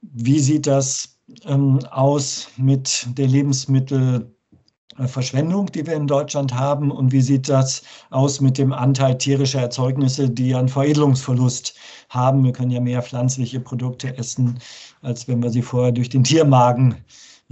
wie 0.01 0.39
sieht 0.39 0.67
das 0.67 1.17
ähm, 1.45 1.79
aus 1.91 2.49
mit 2.57 3.07
der 3.17 3.27
Lebensmittelverschwendung, 3.27 5.67
die 5.67 5.87
wir 5.87 5.93
in 5.93 6.07
Deutschland 6.07 6.53
haben? 6.53 6.91
Und 6.91 7.11
wie 7.11 7.21
sieht 7.21 7.47
das 7.47 7.83
aus 8.09 8.41
mit 8.41 8.57
dem 8.57 8.73
Anteil 8.73 9.17
tierischer 9.17 9.61
Erzeugnisse, 9.61 10.29
die 10.29 10.55
einen 10.55 10.69
Veredelungsverlust 10.69 11.75
haben? 12.09 12.43
Wir 12.43 12.51
können 12.51 12.71
ja 12.71 12.81
mehr 12.81 13.01
pflanzliche 13.01 13.59
Produkte 13.59 14.17
essen, 14.17 14.59
als 15.01 15.27
wenn 15.27 15.43
wir 15.43 15.49
sie 15.49 15.61
vorher 15.61 15.91
durch 15.91 16.09
den 16.09 16.23
Tiermagen 16.23 16.95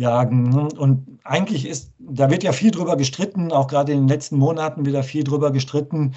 jagen. 0.01 0.50
Ne? 0.50 0.67
Und 0.77 1.20
eigentlich 1.24 1.65
ist, 1.65 1.93
da 2.00 2.29
wird 2.29 2.43
ja 2.43 2.51
viel 2.51 2.72
drüber 2.72 2.98
gestritten, 2.98 3.53
auch 3.53 3.67
gerade 3.67 3.93
in 3.93 4.00
den 4.00 4.08
letzten 4.10 4.38
Monaten 4.38 4.86
wieder 4.86 5.03
viel 5.03 5.24
drüber 5.24 5.51
gestritten, 5.51 6.13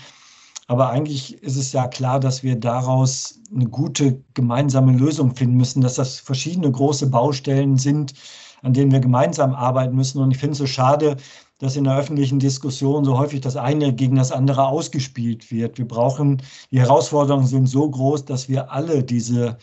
aber 0.67 0.89
eigentlich 0.89 1.43
ist 1.43 1.57
es 1.57 1.73
ja 1.73 1.87
klar, 1.89 2.21
dass 2.21 2.43
wir 2.43 2.57
daraus 2.57 3.39
eine 3.55 3.67
gute 3.67 4.23
gemeinsame 4.33 4.93
Lösung 4.93 5.37
finden 5.37 5.57
müssen, 5.57 5.83
dass 5.83 5.95
das 5.95 6.19
verschiedene 6.19 6.71
große 6.71 7.09
Baustellen 7.09 7.77
sind, 7.77 8.15
an 8.63 8.73
denen 8.73 8.91
wir 8.91 9.01
gemeinsam 9.01 9.55
arbeiten 9.55 9.95
müssen. 9.95 10.23
Und 10.23 10.31
ich 10.31 10.39
finde 10.39 10.53
es 10.53 10.59
so 10.59 10.67
schade, 10.67 11.17
dass 11.59 11.77
in 11.77 11.85
der 11.85 11.99
öffentlichen 11.99 12.39
Diskussion 12.39 13.05
so 13.05 13.19
häufig 13.19 13.43
das 13.43 13.57
eine 13.57 13.93
gegen 13.93 14.17
das 14.17 14.33
andere 14.33 14.67
ausgespielt 14.67 15.51
wird. 15.51 15.77
Wir 15.77 15.87
brauchen, 15.87 16.43
die 16.71 16.81
Herausforderungen 16.81 17.47
sind 17.47 17.67
so 17.67 17.89
groß, 17.89 18.25
dass 18.25 18.49
wir 18.49 18.73
alle 18.73 19.05
diese 19.05 19.59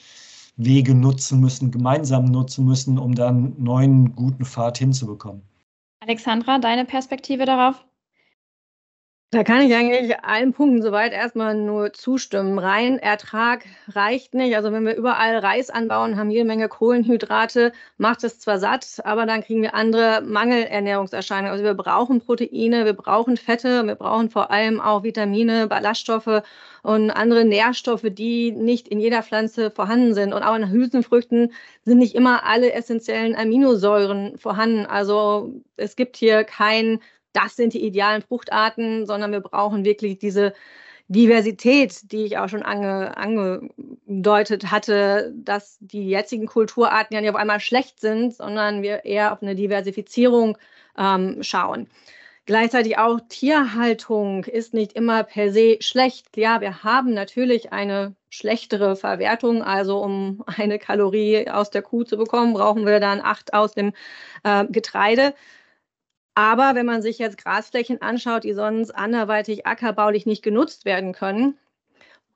Wege 0.65 0.93
nutzen 0.95 1.39
müssen, 1.39 1.71
gemeinsam 1.71 2.25
nutzen 2.25 2.65
müssen, 2.65 2.97
um 2.97 3.15
dann 3.15 3.35
einen 3.35 3.63
neuen 3.63 4.15
guten 4.15 4.45
Pfad 4.45 4.77
hinzubekommen. 4.77 5.41
Alexandra, 6.01 6.59
deine 6.59 6.85
Perspektive 6.85 7.45
darauf? 7.45 7.85
Da 9.33 9.45
kann 9.45 9.61
ich 9.61 9.73
eigentlich 9.73 10.19
allen 10.25 10.51
Punkten 10.51 10.81
soweit 10.81 11.13
erstmal 11.13 11.55
nur 11.55 11.93
zustimmen. 11.93 12.59
Rein 12.59 12.99
Ertrag 12.99 13.63
reicht 13.87 14.33
nicht. 14.33 14.57
Also 14.57 14.73
wenn 14.73 14.85
wir 14.85 14.93
überall 14.93 15.37
Reis 15.37 15.69
anbauen, 15.69 16.17
haben 16.17 16.29
jede 16.31 16.43
Menge 16.43 16.67
Kohlenhydrate, 16.67 17.71
macht 17.97 18.25
es 18.25 18.39
zwar 18.39 18.59
satt, 18.59 18.99
aber 19.05 19.25
dann 19.25 19.41
kriegen 19.41 19.61
wir 19.61 19.73
andere 19.73 20.21
Mangelernährungserscheinungen. 20.21 21.49
Also 21.53 21.63
wir 21.63 21.75
brauchen 21.75 22.19
Proteine, 22.19 22.83
wir 22.83 22.91
brauchen 22.91 23.37
Fette, 23.37 23.87
wir 23.87 23.95
brauchen 23.95 24.29
vor 24.29 24.51
allem 24.51 24.81
auch 24.81 25.03
Vitamine, 25.03 25.67
Ballaststoffe 25.67 26.43
und 26.83 27.09
andere 27.09 27.45
Nährstoffe, 27.45 28.07
die 28.11 28.51
nicht 28.51 28.89
in 28.89 28.99
jeder 28.99 29.23
Pflanze 29.23 29.71
vorhanden 29.71 30.13
sind. 30.13 30.33
Und 30.33 30.43
auch 30.43 30.55
in 30.55 30.69
Hülsenfrüchten 30.69 31.53
sind 31.85 31.99
nicht 31.99 32.15
immer 32.15 32.43
alle 32.45 32.73
essentiellen 32.73 33.37
Aminosäuren 33.37 34.37
vorhanden. 34.37 34.85
Also 34.85 35.53
es 35.77 35.95
gibt 35.95 36.17
hier 36.17 36.43
kein 36.43 36.99
das 37.33 37.55
sind 37.55 37.73
die 37.73 37.85
idealen 37.85 38.21
Fruchtarten, 38.21 39.05
sondern 39.05 39.31
wir 39.31 39.41
brauchen 39.41 39.85
wirklich 39.85 40.19
diese 40.19 40.53
Diversität, 41.07 42.11
die 42.11 42.23
ich 42.23 42.37
auch 42.37 42.47
schon 42.47 42.63
ange, 42.63 43.17
angedeutet 43.17 44.71
hatte, 44.71 45.33
dass 45.35 45.77
die 45.81 46.07
jetzigen 46.07 46.47
Kulturarten 46.47 47.13
ja 47.13 47.19
nicht 47.21 47.29
auf 47.29 47.35
einmal 47.35 47.59
schlecht 47.59 47.99
sind, 47.99 48.33
sondern 48.33 48.81
wir 48.81 49.03
eher 49.03 49.33
auf 49.33 49.41
eine 49.41 49.55
Diversifizierung 49.55 50.57
ähm, 50.97 51.43
schauen. 51.43 51.89
Gleichzeitig 52.45 52.97
auch 52.97 53.19
Tierhaltung 53.29 54.45
ist 54.45 54.73
nicht 54.73 54.93
immer 54.93 55.23
per 55.23 55.51
se 55.51 55.77
schlecht. 55.81 56.37
Ja, 56.37 56.59
wir 56.59 56.83
haben 56.83 57.13
natürlich 57.13 57.71
eine 57.71 58.15
schlechtere 58.29 58.95
Verwertung. 58.95 59.61
Also 59.61 59.99
um 60.01 60.43
eine 60.47 60.79
Kalorie 60.79 61.49
aus 61.49 61.69
der 61.69 61.81
Kuh 61.81 62.03
zu 62.03 62.17
bekommen, 62.17 62.53
brauchen 62.53 62.85
wir 62.85 62.99
dann 62.99 63.21
acht 63.21 63.53
aus 63.53 63.73
dem 63.73 63.93
äh, 64.43 64.65
Getreide. 64.69 65.35
Aber 66.41 66.73
wenn 66.73 66.87
man 66.87 67.03
sich 67.03 67.19
jetzt 67.19 67.37
Grasflächen 67.37 68.01
anschaut, 68.01 68.45
die 68.45 68.53
sonst 68.53 68.89
anderweitig 68.89 69.67
ackerbaulich 69.67 70.25
nicht 70.25 70.41
genutzt 70.41 70.85
werden 70.85 71.13
können, 71.13 71.59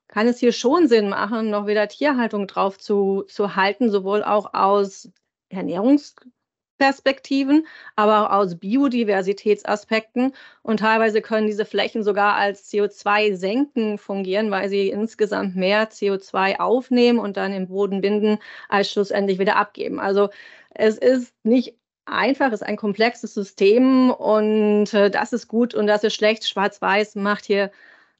kann 0.07 0.27
es 0.27 0.38
hier 0.38 0.51
schon 0.51 0.88
Sinn 0.88 1.09
machen, 1.09 1.50
noch 1.50 1.65
wieder 1.65 1.88
Tierhaltung 1.88 2.45
drauf 2.45 2.77
zu, 2.77 3.24
zu 3.27 3.55
halten, 3.55 3.89
sowohl 3.89 4.24
auch 4.24 4.53
aus 4.53 5.09
Ernährungsperspektiven, 5.50 7.65
aber 7.95 8.29
auch 8.29 8.41
aus 8.41 8.59
Biodiversitätsaspekten. 8.59 10.35
Und 10.62 10.81
teilweise 10.81 11.24
können 11.24 11.47
diese 11.47 11.65
Flächen 11.65 12.03
sogar 12.03 12.35
als 12.35 12.71
CO2-Senken 12.71 13.97
fungieren, 13.97 14.51
weil 14.51 14.69
sie 14.69 14.89
insgesamt 14.89 15.55
mehr 15.55 15.89
CO2 15.89 16.59
aufnehmen 16.59 17.17
und 17.17 17.38
dann 17.38 17.53
im 17.53 17.69
Boden 17.69 18.01
binden, 18.01 18.38
als 18.69 18.91
schlussendlich 18.91 19.39
wieder 19.39 19.55
abgeben. 19.55 20.00
Also 20.00 20.29
es 20.75 21.00
ist 21.00 21.33
nicht 21.43 21.75
einfach, 22.05 22.51
ist 22.51 22.63
ein 22.63 22.77
komplexes 22.77 23.33
System 23.33 24.12
und 24.12 24.93
äh, 24.93 25.09
das 25.09 25.33
ist 25.33 25.47
gut 25.47 25.74
und 25.74 25.88
das 25.88 26.03
ist 26.03 26.15
schlecht. 26.15 26.47
Schwarz-Weiß 26.47 27.15
macht 27.15 27.45
hier 27.45 27.71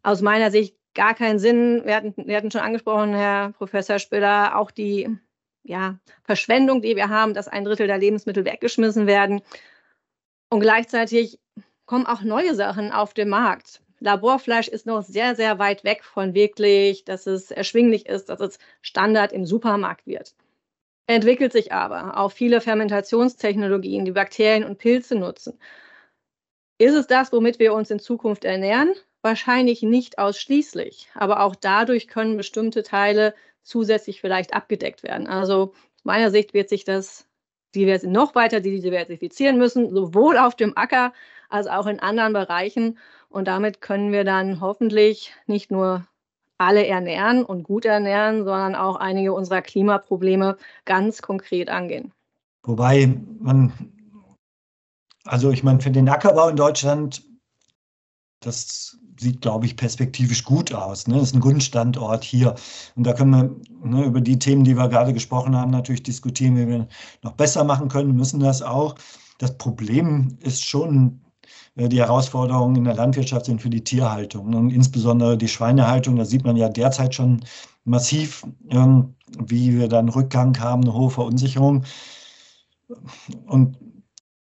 aus 0.04 0.22
meiner 0.22 0.52
Sicht 0.52 0.76
gar 0.94 1.14
keinen 1.14 1.40
Sinn. 1.40 1.82
Wir 1.86 1.96
hatten, 1.96 2.14
wir 2.18 2.38
hatten 2.38 2.52
schon 2.52 2.62
angesprochen, 2.62 3.14
Herr 3.14 3.52
Professor 3.52 4.00
Spiller, 4.00 4.58
auch 4.58 4.72
die 4.72 5.10
ja, 5.64 5.98
Verschwendung, 6.24 6.82
die 6.82 6.96
wir 6.96 7.10
haben, 7.10 7.34
dass 7.34 7.48
ein 7.48 7.66
Drittel 7.66 7.88
der 7.88 7.98
Lebensmittel 7.98 8.46
weggeschmissen 8.46 9.08
werden. 9.08 9.42
Und 10.50 10.60
gleichzeitig 10.60 11.40
kommen 11.86 12.06
auch 12.06 12.22
neue 12.22 12.56
Sachen 12.56 12.92
auf 12.92 13.14
den 13.14 13.30
Markt. 13.30 13.82
Laborfleisch 14.00 14.68
ist 14.68 14.86
noch 14.86 15.04
sehr, 15.04 15.36
sehr 15.36 15.58
weit 15.58 15.84
weg 15.84 16.04
von 16.04 16.34
wirklich, 16.34 17.06
dass 17.06 17.28
es 17.28 17.50
erschwinglich 17.50 18.08
ist, 18.08 18.30
dass 18.30 18.40
es 18.40 18.60
Standard 18.82 19.32
im 19.32 19.46
Supermarkt 19.46 20.06
wird 20.06 20.36
entwickelt 21.08 21.52
sich 21.52 21.72
aber 21.72 22.18
auch 22.18 22.32
viele 22.32 22.62
Fermentationstechnologien, 22.62 24.06
die 24.06 24.12
Bakterien 24.12 24.64
und 24.64 24.78
Pilze 24.78 25.16
nutzen. 25.16 25.60
Ist 26.78 26.96
es 26.96 27.08
das, 27.08 27.32
womit 27.32 27.60
wir 27.60 27.74
uns 27.74 27.90
in 27.90 28.00
Zukunft 28.00 28.44
ernähren? 28.44 28.94
Wahrscheinlich 29.22 29.82
nicht 29.82 30.20
ausschließlich, 30.20 31.10
aber 31.14 31.42
auch 31.42 31.56
dadurch 31.56 32.08
können 32.08 32.38
bestimmte 32.38 32.84
Teile 32.84 33.34
zusätzlich 33.64 34.22
vielleicht 34.22 34.54
abgedeckt 34.54 35.04
werden. 35.04 35.28
Also 35.28 35.74
meiner 36.04 36.32
Sicht 36.32 36.54
wird 36.54 36.70
sich 36.70 36.84
das 36.84 37.28
noch 37.74 38.36
weiter 38.36 38.62
diversifizieren 38.62 39.58
müssen, 39.58 39.94
sowohl 39.94 40.38
auf 40.38 40.56
dem 40.56 40.78
Acker 40.78 41.12
als 41.50 41.68
auch 41.68 41.88
in 41.88 42.00
anderen 42.00 42.34
Bereichen. 42.34 42.98
Und 43.30 43.48
damit 43.48 43.82
können 43.82 44.12
wir 44.12 44.24
dann 44.24 44.62
hoffentlich 44.62 45.34
nicht 45.46 45.72
nur 45.72 46.08
alle 46.58 46.86
ernähren 46.88 47.44
und 47.44 47.64
gut 47.64 47.86
ernähren, 47.86 48.44
sondern 48.44 48.76
auch 48.76 48.96
einige 48.96 49.34
unserer 49.34 49.62
Klimaprobleme 49.62 50.58
ganz 50.86 51.22
konkret 51.22 51.70
angehen. 51.70 52.12
Wobei 52.64 53.18
man, 53.40 53.74
also 55.26 55.52
ich 55.52 55.64
meine, 55.64 55.82
für 55.82 55.92
den 55.92 56.10
Ackerbau 56.10 56.50
in 56.50 56.56
Deutschland 56.56 57.22
das 58.46 58.98
sieht, 59.18 59.42
glaube 59.42 59.66
ich, 59.66 59.78
perspektivisch 59.78 60.44
gut 60.44 60.74
aus. 60.74 61.08
Ne? 61.08 61.16
Das 61.16 61.30
ist 61.30 61.36
ein 61.36 61.42
Grundstandort 61.42 62.24
hier. 62.24 62.56
Und 62.96 63.06
da 63.06 63.14
können 63.14 63.32
wir 63.32 63.90
ne, 63.90 64.06
über 64.06 64.22
die 64.22 64.40
Themen, 64.40 64.64
die 64.64 64.78
wir 64.78 64.90
gerade 64.90 65.14
gesprochen 65.14 65.56
haben, 65.56 65.72
natürlich 65.72 66.04
diskutieren, 66.04 66.58
wie 66.58 66.68
wir 66.68 66.88
noch 67.22 67.34
besser 67.34 67.64
machen 67.64 67.88
können, 67.88 68.16
müssen 68.16 68.40
das 68.40 68.62
auch. 68.62 68.96
Das 69.38 69.58
Problem 69.58 70.38
ist 70.42 70.64
schon, 70.64 71.22
die 71.76 72.00
Herausforderungen 72.00 72.78
in 72.78 72.86
der 72.86 72.96
Landwirtschaft 72.96 73.48
sind 73.48 73.62
für 73.62 73.70
die 73.70 73.84
Tierhaltung 73.84 74.54
und 74.54 74.72
insbesondere 74.72 75.38
die 75.38 75.50
Schweinehaltung. 75.50 76.16
Da 76.16 76.24
sieht 76.24 76.46
man 76.46 76.56
ja 76.56 76.70
derzeit 76.70 77.14
schon 77.14 77.42
massiv, 77.84 78.48
ähm, 78.70 79.14
wie 79.40 79.78
wir 79.78 79.90
dann 79.90 80.10
Rückgang 80.10 80.58
haben, 80.60 80.84
eine 80.84 80.94
hohe 80.94 81.10
Verunsicherung. 81.10 81.84
Und 83.46 83.78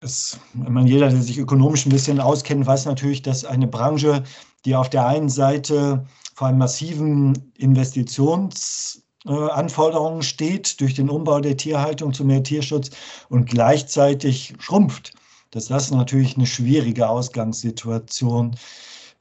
es, 0.01 0.39
man 0.53 0.87
jeder, 0.87 1.09
der 1.09 1.21
sich 1.21 1.37
ökonomisch 1.37 1.85
ein 1.85 1.91
bisschen 1.91 2.19
auskennt, 2.19 2.65
weiß 2.65 2.85
natürlich, 2.85 3.21
dass 3.21 3.45
eine 3.45 3.67
Branche, 3.67 4.23
die 4.65 4.75
auf 4.75 4.89
der 4.89 5.05
einen 5.07 5.29
Seite 5.29 6.05
vor 6.35 6.47
einem 6.47 6.57
massiven 6.57 7.53
Investitionsanforderungen 7.57 10.23
steht 10.23 10.81
durch 10.81 10.95
den 10.95 11.09
Umbau 11.09 11.39
der 11.39 11.55
Tierhaltung 11.55 12.11
zu 12.13 12.25
mehr 12.25 12.43
Tierschutz 12.43 12.89
und 13.29 13.45
gleichzeitig 13.45 14.55
schrumpft, 14.59 15.13
dass 15.51 15.65
das 15.65 15.91
natürlich 15.91 16.35
eine 16.35 16.47
schwierige 16.47 17.07
Ausgangssituation 17.07 18.55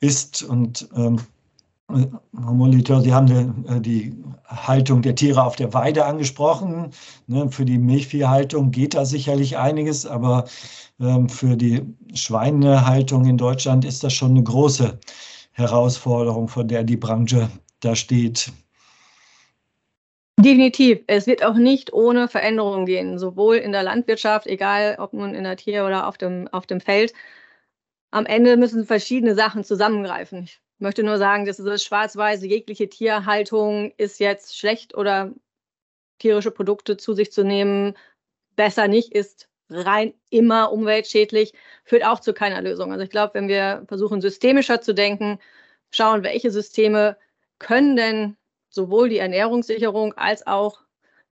ist. 0.00 0.42
Und 0.42 0.88
ähm, 0.96 1.20
Herr 1.88 2.52
Molitor, 2.52 3.02
Sie 3.02 3.12
haben 3.12 3.26
die, 3.26 3.72
äh, 3.72 3.80
die, 3.80 4.24
Haltung 4.46 5.02
der 5.02 5.14
Tiere 5.14 5.44
auf 5.44 5.56
der 5.56 5.72
Weide 5.74 6.04
angesprochen. 6.04 6.90
Ne, 7.28 7.48
für 7.50 7.64
die 7.64 7.78
Milchviehhaltung 7.78 8.72
geht 8.72 8.94
da 8.94 9.04
sicherlich 9.04 9.58
einiges, 9.58 10.06
aber 10.06 10.44
ähm, 10.98 11.28
für 11.28 11.56
die 11.56 11.82
Schweinehaltung 12.14 13.26
in 13.26 13.38
Deutschland 13.38 13.84
ist 13.84 14.02
das 14.02 14.12
schon 14.12 14.30
eine 14.30 14.42
große 14.42 14.98
Herausforderung, 15.52 16.48
vor 16.48 16.64
der 16.64 16.84
die 16.84 16.96
Branche 16.96 17.48
da 17.80 17.94
steht. 17.94 18.52
Definitiv. 20.42 21.02
Es 21.06 21.26
wird 21.26 21.44
auch 21.44 21.54
nicht 21.54 21.92
ohne 21.92 22.26
Veränderungen 22.28 22.86
gehen, 22.86 23.18
sowohl 23.18 23.56
in 23.56 23.72
der 23.72 23.82
Landwirtschaft, 23.82 24.46
egal 24.46 24.96
ob 24.98 25.12
nun 25.12 25.34
in 25.34 25.44
der 25.44 25.56
Tier- 25.56 25.84
oder 25.84 26.06
auf 26.06 26.16
dem, 26.16 26.48
auf 26.48 26.66
dem 26.66 26.80
Feld. 26.80 27.12
Am 28.10 28.26
Ende 28.26 28.56
müssen 28.56 28.86
verschiedene 28.86 29.34
Sachen 29.34 29.64
zusammengreifen. 29.64 30.44
Ich 30.44 30.60
möchte 30.78 31.02
nur 31.02 31.18
sagen, 31.18 31.44
dass 31.44 31.58
das 31.58 31.84
schwarz-weiße 31.84 32.46
jegliche 32.46 32.88
Tierhaltung 32.88 33.92
ist 33.98 34.18
jetzt 34.18 34.56
schlecht 34.58 34.94
oder 34.96 35.32
tierische 36.18 36.50
Produkte 36.50 36.96
zu 36.96 37.12
sich 37.14 37.32
zu 37.32 37.44
nehmen 37.44 37.94
besser 38.56 38.88
nicht 38.88 39.12
ist 39.12 39.48
rein 39.70 40.14
immer 40.30 40.72
umweltschädlich, 40.72 41.52
führt 41.84 42.04
auch 42.04 42.20
zu 42.20 42.34
keiner 42.34 42.60
Lösung. 42.60 42.92
Also 42.92 43.04
ich 43.04 43.10
glaube, 43.10 43.34
wenn 43.34 43.48
wir 43.48 43.84
versuchen, 43.88 44.20
systemischer 44.20 44.80
zu 44.80 44.94
denken, 44.94 45.38
schauen, 45.90 46.24
welche 46.24 46.50
Systeme 46.50 47.16
können 47.58 47.96
denn 47.96 48.36
sowohl 48.70 49.08
die 49.08 49.18
Ernährungssicherung 49.18 50.14
als 50.14 50.46
auch 50.46 50.80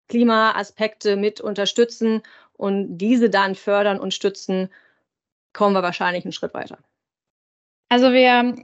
Klimaaspekte 0.08 1.16
mit 1.16 1.40
unterstützen 1.40 2.22
und 2.54 2.98
diese 2.98 3.30
dann 3.30 3.54
fördern 3.54 4.00
und 4.00 4.12
stützen, 4.12 4.68
kommen 5.52 5.74
wir 5.74 5.82
wahrscheinlich 5.82 6.24
einen 6.24 6.32
Schritt 6.32 6.54
weiter. 6.54 6.78
Also 7.88 8.12
wir 8.12 8.54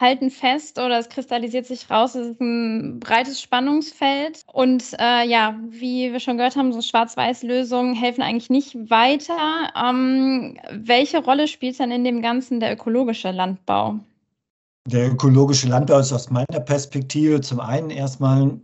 halten 0.00 0.30
fest 0.30 0.78
oder 0.78 0.98
es 0.98 1.08
kristallisiert 1.08 1.66
sich 1.66 1.90
raus, 1.90 2.14
es 2.14 2.28
ist 2.28 2.40
ein 2.40 3.00
breites 3.00 3.40
Spannungsfeld. 3.40 4.42
Und 4.52 4.84
äh, 4.98 5.26
ja, 5.26 5.58
wie 5.68 6.12
wir 6.12 6.20
schon 6.20 6.36
gehört 6.36 6.56
haben, 6.56 6.72
so 6.72 6.80
Schwarz-Weiß-Lösungen 6.80 7.94
helfen 7.94 8.22
eigentlich 8.22 8.50
nicht 8.50 8.74
weiter. 8.90 9.72
Ähm, 9.76 10.58
welche 10.70 11.22
Rolle 11.22 11.48
spielt 11.48 11.78
dann 11.80 11.90
in 11.90 12.04
dem 12.04 12.22
Ganzen 12.22 12.60
der 12.60 12.72
ökologische 12.72 13.30
Landbau? 13.30 14.00
Der 14.86 15.12
ökologische 15.12 15.68
Landbau 15.68 15.98
ist 15.98 16.12
aus 16.12 16.30
meiner 16.30 16.60
Perspektive 16.60 17.40
zum 17.40 17.60
einen 17.60 17.90
erstmal 17.90 18.60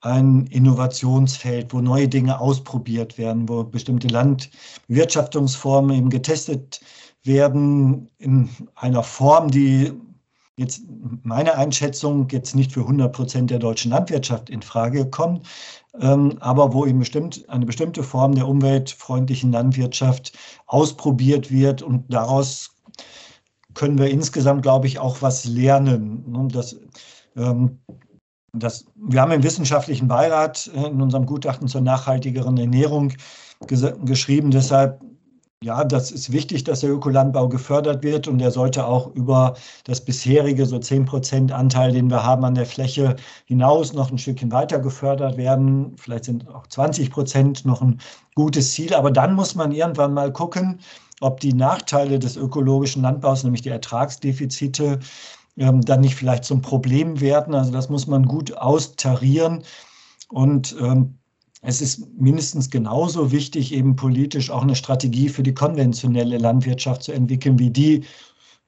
ein 0.00 0.46
Innovationsfeld, 0.46 1.72
wo 1.72 1.80
neue 1.80 2.08
Dinge 2.08 2.40
ausprobiert 2.40 3.16
werden, 3.16 3.48
wo 3.48 3.64
bestimmte 3.64 4.08
Landwirtschaftungsformen 4.08 5.96
eben 5.96 6.10
getestet 6.10 6.80
werden 7.22 8.10
in 8.18 8.48
einer 8.74 9.02
Form, 9.02 9.50
die 9.50 9.92
jetzt 10.56 10.82
meine 11.22 11.56
Einschätzung 11.56 12.28
jetzt 12.30 12.54
nicht 12.54 12.72
für 12.72 12.80
100 12.80 13.12
Prozent 13.12 13.50
der 13.50 13.58
deutschen 13.58 13.90
Landwirtschaft 13.90 14.48
in 14.48 14.62
Frage 14.62 15.10
kommt, 15.10 15.46
ähm, 16.00 16.38
aber 16.40 16.72
wo 16.72 16.86
eben 16.86 17.00
bestimmt 17.00 17.48
eine 17.48 17.66
bestimmte 17.66 18.02
Form 18.02 18.34
der 18.34 18.48
umweltfreundlichen 18.48 19.52
Landwirtschaft 19.52 20.32
ausprobiert 20.66 21.50
wird 21.50 21.82
und 21.82 22.12
daraus 22.12 22.75
können 23.76 23.98
wir 23.98 24.10
insgesamt, 24.10 24.62
glaube 24.62 24.88
ich, 24.88 24.98
auch 24.98 25.22
was 25.22 25.44
lernen. 25.44 26.24
Ne, 26.26 26.48
das, 26.50 26.76
ähm, 27.36 27.78
das, 28.52 28.86
wir 28.96 29.20
haben 29.20 29.32
im 29.32 29.42
wissenschaftlichen 29.42 30.08
Beirat 30.08 30.66
in 30.68 31.00
unserem 31.00 31.26
Gutachten 31.26 31.68
zur 31.68 31.82
nachhaltigeren 31.82 32.56
Ernährung 32.56 33.12
geschrieben, 34.04 34.50
deshalb 34.50 35.00
ja, 35.62 35.84
das 35.84 36.12
ist 36.12 36.32
wichtig, 36.32 36.64
dass 36.64 36.80
der 36.80 36.90
Ökolandbau 36.90 37.48
gefördert 37.48 38.02
wird 38.02 38.28
und 38.28 38.38
der 38.38 38.50
sollte 38.50 38.86
auch 38.86 39.14
über 39.14 39.54
das 39.84 40.04
bisherige 40.04 40.66
so 40.66 40.78
10 40.78 41.06
Prozent 41.06 41.50
Anteil, 41.50 41.92
den 41.92 42.10
wir 42.10 42.22
haben 42.22 42.44
an 42.44 42.54
der 42.54 42.66
Fläche 42.66 43.16
hinaus, 43.46 43.94
noch 43.94 44.10
ein 44.10 44.18
Stückchen 44.18 44.52
weiter 44.52 44.78
gefördert 44.78 45.38
werden. 45.38 45.96
Vielleicht 45.96 46.24
sind 46.24 46.46
auch 46.48 46.66
20 46.66 47.10
Prozent 47.10 47.64
noch 47.64 47.80
ein 47.80 48.00
gutes 48.34 48.72
Ziel, 48.72 48.94
aber 48.94 49.10
dann 49.10 49.34
muss 49.34 49.54
man 49.54 49.72
irgendwann 49.72 50.12
mal 50.12 50.30
gucken, 50.30 50.78
ob 51.20 51.40
die 51.40 51.52
Nachteile 51.52 52.18
des 52.18 52.36
ökologischen 52.36 53.02
Landbaus, 53.02 53.42
nämlich 53.42 53.62
die 53.62 53.70
Ertragsdefizite, 53.70 55.00
ähm, 55.56 55.80
dann 55.80 56.00
nicht 56.00 56.14
vielleicht 56.14 56.44
zum 56.44 56.60
Problem 56.60 57.20
werden. 57.20 57.54
Also 57.54 57.72
das 57.72 57.88
muss 57.88 58.06
man 58.06 58.26
gut 58.26 58.56
austarieren 58.56 59.62
und 60.28 60.76
ähm, 60.80 61.18
es 61.62 61.80
ist 61.80 62.06
mindestens 62.16 62.70
genauso 62.70 63.32
wichtig, 63.32 63.72
eben 63.72 63.96
politisch 63.96 64.50
auch 64.50 64.62
eine 64.62 64.76
Strategie 64.76 65.28
für 65.28 65.42
die 65.42 65.54
konventionelle 65.54 66.38
Landwirtschaft 66.38 67.02
zu 67.02 67.12
entwickeln, 67.12 67.58
wie 67.58 67.70
die 67.70 68.04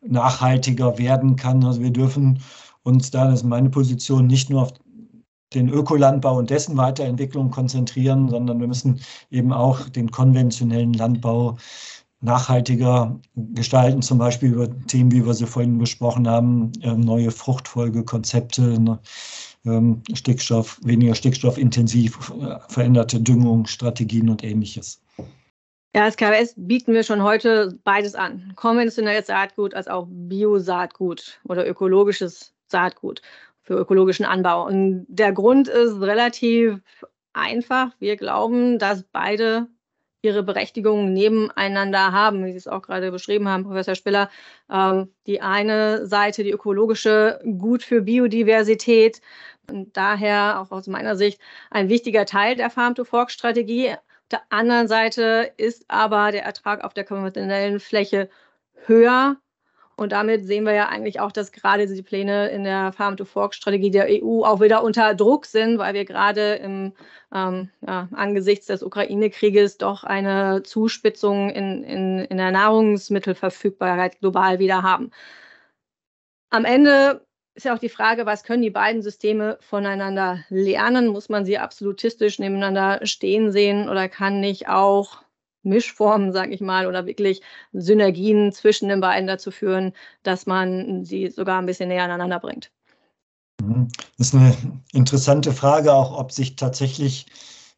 nachhaltiger 0.00 0.98
werden 0.98 1.36
kann. 1.36 1.64
Also 1.64 1.80
wir 1.80 1.92
dürfen 1.92 2.40
uns 2.82 3.10
da, 3.10 3.26
das 3.26 3.40
ist 3.40 3.46
meine 3.46 3.70
Position, 3.70 4.26
nicht 4.26 4.50
nur 4.50 4.62
auf 4.62 4.72
den 5.54 5.68
Ökolandbau 5.68 6.38
und 6.38 6.50
dessen 6.50 6.76
Weiterentwicklung 6.76 7.50
konzentrieren, 7.50 8.28
sondern 8.28 8.60
wir 8.60 8.66
müssen 8.66 9.00
eben 9.30 9.52
auch 9.52 9.88
den 9.88 10.10
konventionellen 10.10 10.92
Landbau 10.92 11.56
nachhaltiger 12.20 13.18
gestalten, 13.34 14.02
zum 14.02 14.18
Beispiel 14.18 14.52
über 14.52 14.68
Themen, 14.86 15.12
wie 15.12 15.24
wir 15.24 15.34
sie 15.34 15.46
vorhin 15.46 15.78
besprochen 15.78 16.28
haben, 16.28 16.72
äh, 16.82 16.94
neue 16.94 17.30
Fruchtfolgekonzepte, 17.30 18.80
ne, 18.80 18.98
ähm, 19.64 20.02
Stickstoff, 20.14 20.80
weniger 20.82 21.14
stickstoffintensiv, 21.14 22.32
äh, 22.40 22.58
veränderte 22.68 23.20
Düngung, 23.20 23.66
Strategien 23.66 24.28
und 24.28 24.42
ähnliches. 24.42 25.00
Ja, 25.94 26.04
als 26.04 26.16
KWS 26.16 26.54
bieten 26.56 26.92
wir 26.92 27.02
schon 27.02 27.22
heute 27.22 27.78
beides 27.84 28.14
an. 28.14 28.52
Konventionelles 28.56 29.26
Saatgut 29.26 29.74
als 29.74 29.88
auch 29.88 30.06
Biosaatgut 30.08 31.40
oder 31.44 31.66
ökologisches 31.66 32.52
Saatgut 32.66 33.22
für 33.62 33.74
ökologischen 33.74 34.26
Anbau. 34.26 34.66
Und 34.66 35.06
der 35.08 35.32
Grund 35.32 35.68
ist 35.68 36.00
relativ 36.00 36.80
einfach. 37.32 37.92
Wir 38.00 38.16
glauben, 38.16 38.78
dass 38.78 39.02
beide 39.04 39.68
ihre 40.22 40.42
Berechtigung 40.42 41.12
nebeneinander 41.12 42.12
haben, 42.12 42.44
wie 42.44 42.52
Sie 42.52 42.58
es 42.58 42.68
auch 42.68 42.82
gerade 42.82 43.10
beschrieben 43.12 43.48
haben, 43.48 43.64
Professor 43.64 43.94
Spiller. 43.94 44.30
Ähm, 44.70 45.12
die 45.26 45.40
eine 45.40 46.06
Seite, 46.06 46.42
die 46.42 46.50
ökologische, 46.50 47.40
gut 47.58 47.82
für 47.82 48.02
Biodiversität 48.02 49.20
und 49.70 49.96
daher 49.96 50.60
auch 50.60 50.70
aus 50.70 50.86
meiner 50.86 51.16
Sicht 51.16 51.40
ein 51.70 51.88
wichtiger 51.88 52.26
Teil 52.26 52.56
der 52.56 52.70
Farm-to-Fork-Strategie. 52.70 53.92
Auf 53.92 54.28
der 54.30 54.42
anderen 54.50 54.88
Seite 54.88 55.52
ist 55.56 55.84
aber 55.88 56.32
der 56.32 56.44
Ertrag 56.44 56.84
auf 56.84 56.94
der 56.94 57.04
konventionellen 57.04 57.80
Fläche 57.80 58.28
höher 58.86 59.36
und 59.98 60.12
damit 60.12 60.46
sehen 60.46 60.64
wir 60.64 60.74
ja 60.74 60.88
eigentlich 60.88 61.18
auch, 61.18 61.32
dass 61.32 61.50
gerade 61.50 61.88
die 61.88 62.02
Pläne 62.02 62.50
in 62.50 62.62
der 62.62 62.92
Farm-to-Fork-Strategie 62.92 63.90
der 63.90 64.06
EU 64.08 64.44
auch 64.44 64.60
wieder 64.60 64.84
unter 64.84 65.12
Druck 65.16 65.44
sind, 65.44 65.78
weil 65.78 65.92
wir 65.92 66.04
gerade 66.04 66.54
im, 66.54 66.92
ähm, 67.34 67.68
ja, 67.84 68.08
angesichts 68.12 68.66
des 68.66 68.84
Ukraine-Krieges 68.84 69.76
doch 69.78 70.04
eine 70.04 70.62
Zuspitzung 70.62 71.50
in, 71.50 71.82
in, 71.82 72.20
in 72.20 72.36
der 72.36 72.52
Nahrungsmittelverfügbarkeit 72.52 74.20
global 74.20 74.60
wieder 74.60 74.84
haben. 74.84 75.10
Am 76.50 76.64
Ende 76.64 77.26
ist 77.56 77.64
ja 77.64 77.74
auch 77.74 77.80
die 77.80 77.88
Frage, 77.88 78.24
was 78.24 78.44
können 78.44 78.62
die 78.62 78.70
beiden 78.70 79.02
Systeme 79.02 79.58
voneinander 79.60 80.44
lernen? 80.48 81.08
Muss 81.08 81.28
man 81.28 81.44
sie 81.44 81.58
absolutistisch 81.58 82.38
nebeneinander 82.38 83.04
stehen 83.04 83.50
sehen 83.50 83.88
oder 83.88 84.08
kann 84.08 84.38
nicht 84.38 84.68
auch 84.68 85.24
Mischformen, 85.68 86.32
sage 86.32 86.52
ich 86.52 86.60
mal, 86.60 86.86
oder 86.86 87.06
wirklich 87.06 87.42
Synergien 87.72 88.52
zwischen 88.52 88.88
den 88.88 89.00
beiden 89.00 89.26
dazu 89.26 89.50
führen, 89.50 89.92
dass 90.22 90.46
man 90.46 91.04
sie 91.04 91.30
sogar 91.30 91.60
ein 91.60 91.66
bisschen 91.66 91.88
näher 91.88 92.04
aneinander 92.04 92.40
bringt. 92.40 92.70
Mhm. 93.62 93.88
Das 94.16 94.28
ist 94.28 94.34
eine 94.34 94.56
interessante 94.92 95.52
Frage, 95.52 95.92
auch 95.92 96.18
ob 96.18 96.32
sich 96.32 96.56
tatsächlich 96.56 97.26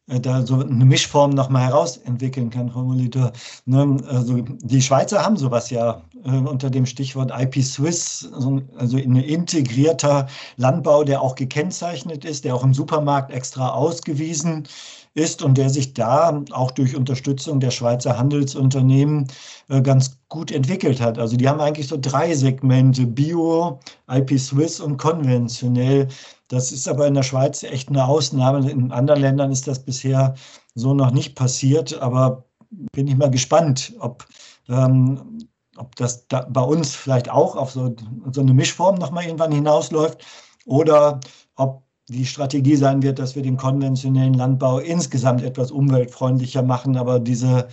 äh, 0.07 0.19
da 0.19 0.45
so 0.45 0.55
eine 0.55 0.85
Mischform 0.85 1.31
nochmal 1.31 1.67
herausentwickeln 1.67 2.49
kann, 2.49 2.69
Frau 2.71 2.83
Molitor. 2.83 3.31
Ne? 3.65 3.97
Also 4.07 4.41
die 4.41 4.81
Schweizer 4.81 5.23
haben 5.23 5.37
sowas 5.37 5.69
ja 5.69 6.01
äh, 6.23 6.29
unter 6.29 6.69
dem 6.69 6.85
Stichwort 6.85 7.31
IP 7.37 7.63
Swiss, 7.63 8.29
also 8.33 8.97
ein 8.97 9.15
integrierter 9.15 10.27
Landbau, 10.57 11.03
der 11.03 11.21
auch 11.21 11.35
gekennzeichnet 11.35 12.25
ist, 12.25 12.45
der 12.45 12.55
auch 12.55 12.63
im 12.63 12.73
Supermarkt 12.73 13.31
extra 13.31 13.69
ausgewiesen 13.69 14.67
ist 15.13 15.41
und 15.41 15.57
der 15.57 15.69
sich 15.69 15.93
da 15.93 16.41
auch 16.51 16.71
durch 16.71 16.95
Unterstützung 16.95 17.59
der 17.59 17.71
Schweizer 17.71 18.17
Handelsunternehmen 18.17 19.27
äh, 19.67 19.81
ganz 19.81 20.17
gut 20.29 20.51
entwickelt 20.51 21.01
hat. 21.01 21.19
Also 21.19 21.35
die 21.35 21.49
haben 21.49 21.59
eigentlich 21.59 21.87
so 21.87 21.97
drei 21.99 22.33
Segmente, 22.33 23.05
Bio, 23.05 23.79
IP 24.09 24.39
Swiss 24.39 24.79
und 24.79 24.97
konventionell. 24.97 26.07
Das 26.47 26.71
ist 26.71 26.87
aber 26.87 27.07
in 27.07 27.13
der 27.13 27.23
Schweiz 27.23 27.63
echt 27.63 27.89
eine 27.89 28.05
Ausnahme. 28.05 28.69
In 28.69 28.91
anderen 28.91 29.21
Ländern 29.21 29.51
ist 29.51 29.67
das 29.67 29.79
bisher 29.83 30.35
so 30.75 30.93
noch 30.93 31.11
nicht 31.11 31.35
passiert, 31.35 31.99
aber 32.01 32.45
bin 32.93 33.07
ich 33.07 33.17
mal 33.17 33.29
gespannt, 33.29 33.93
ob, 33.99 34.25
ähm, 34.69 35.39
ob 35.75 35.95
das 35.97 36.27
da 36.27 36.47
bei 36.49 36.61
uns 36.61 36.95
vielleicht 36.95 37.29
auch 37.29 37.57
auf 37.57 37.71
so, 37.71 37.93
so 38.31 38.41
eine 38.41 38.53
Mischform 38.53 38.95
nochmal 38.95 39.25
irgendwann 39.25 39.51
hinausläuft 39.51 40.25
oder 40.65 41.19
ob 41.55 41.83
die 42.11 42.25
Strategie 42.25 42.75
sein 42.75 43.01
wird, 43.01 43.19
dass 43.19 43.35
wir 43.35 43.41
den 43.41 43.57
konventionellen 43.57 44.33
Landbau 44.33 44.79
insgesamt 44.79 45.43
etwas 45.43 45.71
umweltfreundlicher 45.71 46.61
machen, 46.61 46.97
aber 46.97 47.19
diese 47.19 47.67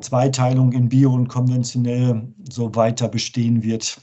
Zweiteilung 0.00 0.72
in 0.72 0.88
Bio 0.88 1.12
und 1.12 1.28
konventionell 1.28 2.22
so 2.50 2.74
weiter 2.74 3.08
bestehen 3.08 3.62
wird. 3.62 3.98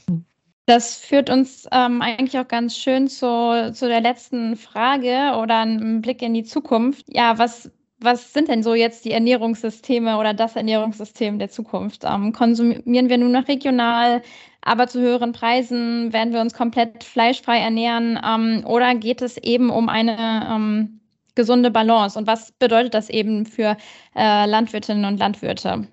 Das 0.66 0.96
führt 0.96 1.30
uns 1.30 1.66
ähm, 1.72 2.00
eigentlich 2.00 2.38
auch 2.38 2.46
ganz 2.46 2.76
schön 2.76 3.08
zu, 3.08 3.72
zu 3.72 3.88
der 3.88 4.00
letzten 4.00 4.56
Frage 4.56 5.36
oder 5.42 5.58
einem 5.58 6.00
Blick 6.00 6.22
in 6.22 6.34
die 6.34 6.44
Zukunft. 6.44 7.06
Ja, 7.08 7.38
was, 7.38 7.70
was 7.98 8.32
sind 8.32 8.48
denn 8.48 8.62
so 8.62 8.74
jetzt 8.74 9.04
die 9.04 9.10
Ernährungssysteme 9.10 10.16
oder 10.16 10.32
das 10.32 10.56
Ernährungssystem 10.56 11.38
der 11.38 11.48
Zukunft? 11.48 12.04
Ähm, 12.04 12.32
konsumieren 12.32 13.08
wir 13.08 13.18
nur 13.18 13.30
noch 13.30 13.48
regional, 13.48 14.22
aber 14.62 14.86
zu 14.88 15.00
höheren 15.00 15.32
Preisen? 15.32 16.12
Werden 16.12 16.32
wir 16.32 16.40
uns 16.40 16.54
komplett 16.54 17.04
fleischfrei 17.04 17.58
ernähren? 17.58 18.18
Ähm, 18.24 18.64
oder 18.66 18.94
geht 18.94 19.22
es 19.22 19.36
eben 19.38 19.70
um 19.70 19.88
eine 19.88 20.48
ähm, 20.50 21.00
gesunde 21.34 21.70
Balance? 21.70 22.18
Und 22.18 22.26
was 22.26 22.52
bedeutet 22.52 22.94
das 22.94 23.10
eben 23.10 23.46
für 23.46 23.76
äh, 24.16 24.46
Landwirtinnen 24.46 25.04
und 25.04 25.18
Landwirte? 25.18 25.86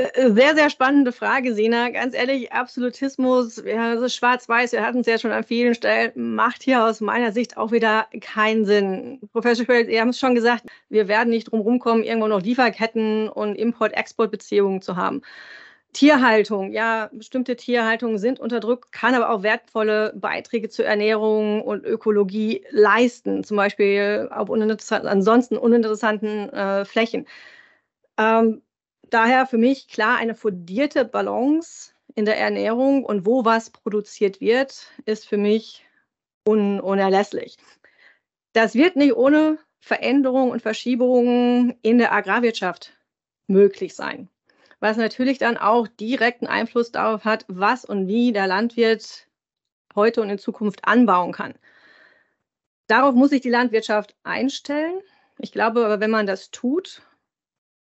Äh, 0.00 0.32
sehr, 0.32 0.54
sehr 0.54 0.70
spannende 0.70 1.12
Frage, 1.12 1.54
Sina. 1.54 1.90
Ganz 1.90 2.14
ehrlich, 2.14 2.52
Absolutismus, 2.52 3.62
ja, 3.64 3.94
das 3.94 4.02
ist 4.04 4.16
schwarz-weiß, 4.16 4.72
wir 4.72 4.84
hatten 4.84 5.00
es 5.00 5.06
ja 5.06 5.18
schon 5.18 5.32
an 5.32 5.44
vielen 5.44 5.74
Stellen, 5.74 6.12
macht 6.34 6.62
hier 6.62 6.84
aus 6.84 7.00
meiner 7.00 7.32
Sicht 7.32 7.56
auch 7.56 7.72
wieder 7.72 8.06
keinen 8.20 8.64
Sinn. 8.64 9.20
Professor 9.32 9.64
Schwelt, 9.64 9.88
Sie 9.88 10.00
haben 10.00 10.10
es 10.10 10.18
schon 10.18 10.34
gesagt, 10.34 10.64
wir 10.88 11.08
werden 11.08 11.30
nicht 11.30 11.50
drum 11.50 11.60
rumkommen, 11.60 12.04
irgendwo 12.04 12.28
noch 12.28 12.40
Lieferketten 12.40 13.28
und 13.28 13.56
Import-Export-Beziehungen 13.56 14.80
zu 14.80 14.96
haben. 14.96 15.22
Tierhaltung, 15.92 16.72
ja, 16.72 17.10
bestimmte 17.12 17.56
Tierhaltungen 17.56 18.18
sind 18.18 18.38
unterdrückt, 18.38 18.92
kann 18.92 19.14
aber 19.14 19.30
auch 19.30 19.42
wertvolle 19.42 20.12
Beiträge 20.14 20.68
zur 20.68 20.84
Ernährung 20.84 21.62
und 21.62 21.84
Ökologie 21.84 22.64
leisten, 22.70 23.42
zum 23.42 23.56
Beispiel 23.56 24.28
auf 24.30 24.48
uninteressant, 24.48 25.06
ansonsten 25.06 25.56
uninteressanten 25.56 26.48
äh, 26.50 26.84
Flächen. 26.84 27.26
Ähm, 28.18 28.62
daher 29.10 29.46
für 29.46 29.58
mich 29.58 29.88
klar 29.88 30.16
eine 30.18 30.34
fundierte 30.34 31.04
Balance 31.04 31.92
in 32.14 32.24
der 32.24 32.38
Ernährung 32.38 33.04
und 33.04 33.26
wo 33.26 33.44
was 33.44 33.70
produziert 33.70 34.40
wird, 34.40 34.86
ist 35.06 35.26
für 35.26 35.36
mich 35.36 35.84
un 36.44 36.80
unerlässlich. 36.80 37.56
Das 38.52 38.74
wird 38.74 38.96
nicht 38.96 39.14
ohne 39.14 39.58
Veränderungen 39.80 40.50
und 40.50 40.62
Verschiebungen 40.62 41.74
in 41.82 41.98
der 41.98 42.12
Agrarwirtschaft 42.12 42.92
möglich 43.46 43.94
sein, 43.94 44.28
was 44.80 44.96
natürlich 44.96 45.38
dann 45.38 45.56
auch 45.56 45.88
direkten 45.88 46.46
Einfluss 46.46 46.90
darauf 46.92 47.24
hat, 47.24 47.44
was 47.48 47.84
und 47.84 48.08
wie 48.08 48.32
der 48.32 48.46
Landwirt 48.46 49.26
heute 49.94 50.22
und 50.22 50.30
in 50.30 50.38
Zukunft 50.38 50.84
anbauen 50.84 51.32
kann. 51.32 51.54
Darauf 52.86 53.14
muss 53.14 53.30
sich 53.30 53.40
die 53.40 53.50
Landwirtschaft 53.50 54.16
einstellen. 54.24 55.00
Ich 55.38 55.52
glaube 55.52 55.84
aber, 55.84 56.00
wenn 56.00 56.10
man 56.10 56.26
das 56.26 56.50
tut 56.50 57.02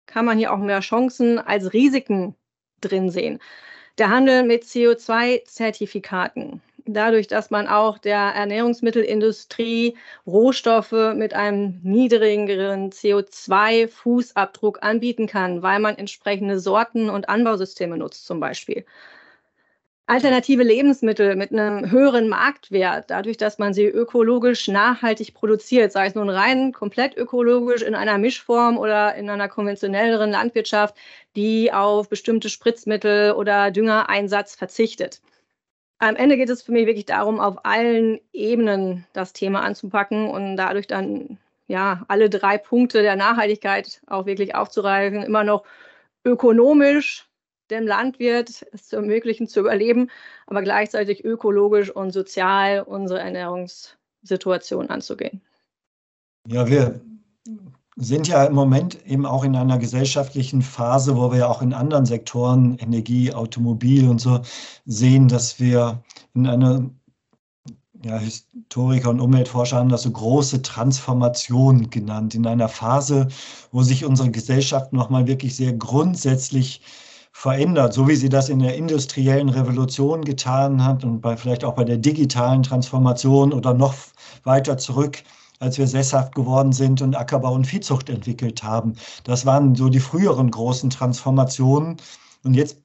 kann 0.09 0.25
man 0.25 0.39
hier 0.39 0.53
auch 0.53 0.59
mehr 0.59 0.81
Chancen 0.81 1.39
als 1.39 1.73
Risiken 1.73 2.35
drin 2.81 3.11
sehen. 3.11 3.39
Der 3.99 4.11
Handel 4.11 4.43
mit 4.43 4.65
CO2-Zertifikaten. 4.65 6.61
Dadurch, 6.91 7.27
dass 7.27 7.51
man 7.51 7.69
auch 7.69 7.99
der 7.99 8.19
Ernährungsmittelindustrie 8.19 9.97
Rohstoffe 10.27 11.15
mit 11.15 11.35
einem 11.35 11.81
niedrigeren 11.83 12.91
CO2-Fußabdruck 12.91 14.79
anbieten 14.81 15.27
kann, 15.27 15.63
weil 15.63 15.81
man 15.81 15.97
entsprechende 15.97 16.59
Sorten 16.59 17.11
und 17.11 17.29
Anbausysteme 17.29 17.99
nutzt 17.99 18.27
zum 18.27 18.41
Beispiel 18.41 18.85
alternative 20.09 20.63
Lebensmittel 20.63 21.37
mit 21.37 21.53
einem 21.53 21.91
höheren 21.91 22.29
Marktwert, 22.29 23.11
dadurch, 23.11 23.37
dass 23.37 23.59
man 23.59 23.75
sie 23.75 23.85
ökologisch 23.85 24.67
nachhaltig 24.67 25.35
produziert, 25.35 25.93
sei 25.93 26.07
es 26.07 26.15
nun 26.15 26.31
rein 26.31 26.73
komplett 26.73 27.15
ökologisch 27.17 27.83
in 27.83 27.95
einer 27.95 28.17
Mischform 28.17 28.79
oder 28.79 29.15
in 29.17 29.29
einer 29.29 29.49
konventionelleren 29.49 30.31
Landwirtschaft, 30.31 30.95
die 31.37 31.73
auf 31.75 32.09
bestimmte 32.09 32.49
Spritzmittel 32.49 33.33
oder 33.33 33.71
Düngereinsatz 33.71 34.57
verzichtet. 34.57 35.21
Am 35.99 36.17
Ende 36.17 36.37
geht 36.37 36.49
es 36.49 36.63
für 36.63 36.73
mich 36.73 36.87
wirklich 36.87 37.07
darum, 37.07 37.41
auf 37.41 37.65
allen 37.65 38.21
Ebenen 38.33 39.05
das 39.13 39.33
Thema 39.33 39.63
anzupacken 39.63 40.29
und 40.29 40.57
dadurch 40.57 40.87
dann 40.87 41.39
ja 41.67 42.05
alle 42.09 42.31
drei 42.31 42.57
Punkte 42.57 43.03
der 43.03 43.17
Nachhaltigkeit 43.17 44.01
auch 44.07 44.25
wirklich 44.27 44.55
aufzureißen, 44.55 45.23
immer 45.23 45.43
noch 45.43 45.65
ökonomisch, 46.25 47.29
dem 47.71 47.87
Landwirt 47.87 48.65
es 48.73 48.89
zu 48.89 48.97
ermöglichen, 48.97 49.49
zu 49.49 49.61
überleben, 49.61 50.11
aber 50.47 50.63
gleichzeitig 50.63 51.25
ökologisch 51.25 51.91
und 51.91 52.13
sozial 52.13 52.83
unsere 52.83 53.21
Ernährungssituation 53.21 54.91
anzugehen. 54.91 55.43
Ja, 56.47 56.67
wir 56.67 57.01
sind 58.01 58.29
ja 58.29 58.45
im 58.45 58.55
Moment 58.55 59.05
eben 59.07 59.27
auch 59.27 59.43
in 59.45 59.57
einer 59.57 59.77
gesellschaftlichen 59.79 60.63
Phase, 60.63 61.17
wo 61.17 61.33
wir 61.33 61.39
ja 61.39 61.49
auch 61.49 61.63
in 61.63 61.75
anderen 61.75 62.07
Sektoren, 62.07 62.79
Energie, 62.79 63.35
Automobil 63.35 64.09
und 64.09 64.21
so, 64.21 64.41
sehen, 64.87 65.27
dass 65.27 65.59
wir 65.59 66.03
in 66.35 66.47
einer 66.47 66.89
ja, 68.05 68.19
Historiker 68.19 69.11
und 69.11 69.21
Umweltforscher 69.21 69.79
haben 69.79 69.89
das 69.89 70.03
so 70.03 70.13
große 70.13 70.63
Transformation 70.63 71.91
genannt, 71.91 72.37
in 72.37 72.47
einer 72.47 72.69
Phase, 72.69 73.27
wo 73.73 73.83
sich 73.83 74.05
unsere 74.05 74.31
Gesellschaft 74.31 74.93
nochmal 74.93 75.27
wirklich 75.27 75.57
sehr 75.57 75.73
grundsätzlich 75.73 76.81
verändert, 77.33 77.95
so 77.95 78.07
wie 78.07 78.17
sie 78.17 78.29
das 78.29 78.49
in 78.49 78.61
der 78.61 78.77
industriellen 78.77 79.49
Revolution 79.49 80.25
getan 80.25 80.85
hat 80.85 81.05
und 81.05 81.21
bei, 81.21 81.37
vielleicht 81.37 81.65
auch 81.65 81.75
bei 81.75 81.85
der 81.85 81.99
digitalen 81.99 82.63
Transformation 82.63 83.53
oder 83.53 83.75
noch 83.75 83.95
weiter 84.45 84.79
zurück, 84.79 85.23
als 85.61 85.79
wir 85.79 85.87
sesshaft 85.87 86.35
geworden 86.35 86.73
sind 86.73 87.03
und 87.03 87.17
Ackerbau 87.17 87.53
und 87.53 87.67
Viehzucht 87.67 88.09
entwickelt 88.09 88.63
haben. 88.63 88.95
Das 89.25 89.47
waren 89.47 89.75
so 89.75 89.89
die 89.89 90.01
früheren 90.01 90.51
großen 90.51 90.91
Transformationen. 90.91 91.97
Und 92.45 92.55
jetzt 92.55 92.79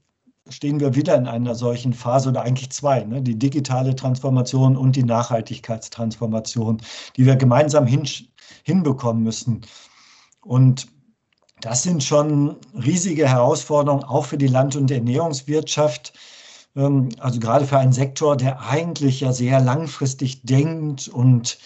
stehen 0.49 0.79
wir 0.79 0.95
wieder 0.95 1.15
in 1.15 1.27
einer 1.27 1.55
solchen 1.55 1.93
Phase 1.93 2.29
oder 2.29 2.41
eigentlich 2.41 2.71
zwei, 2.71 3.03
ne? 3.03 3.21
die 3.21 3.37
digitale 3.37 3.95
Transformation 3.95 4.75
und 4.75 4.95
die 4.95 5.03
Nachhaltigkeitstransformation, 5.03 6.81
die 7.15 7.25
wir 7.25 7.35
gemeinsam 7.35 7.85
hin, 7.85 8.07
hinbekommen 8.63 9.23
müssen. 9.23 9.61
Und 10.41 10.87
das 11.61 11.83
sind 11.83 12.03
schon 12.03 12.57
riesige 12.73 13.27
Herausforderungen, 13.27 14.03
auch 14.03 14.25
für 14.25 14.37
die 14.37 14.47
Land- 14.47 14.75
und 14.75 14.91
Ernährungswirtschaft. 14.91 16.13
Ähm, 16.75 17.09
also 17.19 17.39
gerade 17.39 17.65
für 17.65 17.77
einen 17.77 17.93
Sektor, 17.93 18.35
der 18.35 18.61
eigentlich 18.61 19.21
ja 19.21 19.31
sehr 19.31 19.61
langfristig 19.61 20.41
denkt 20.43 21.07
und 21.07 21.57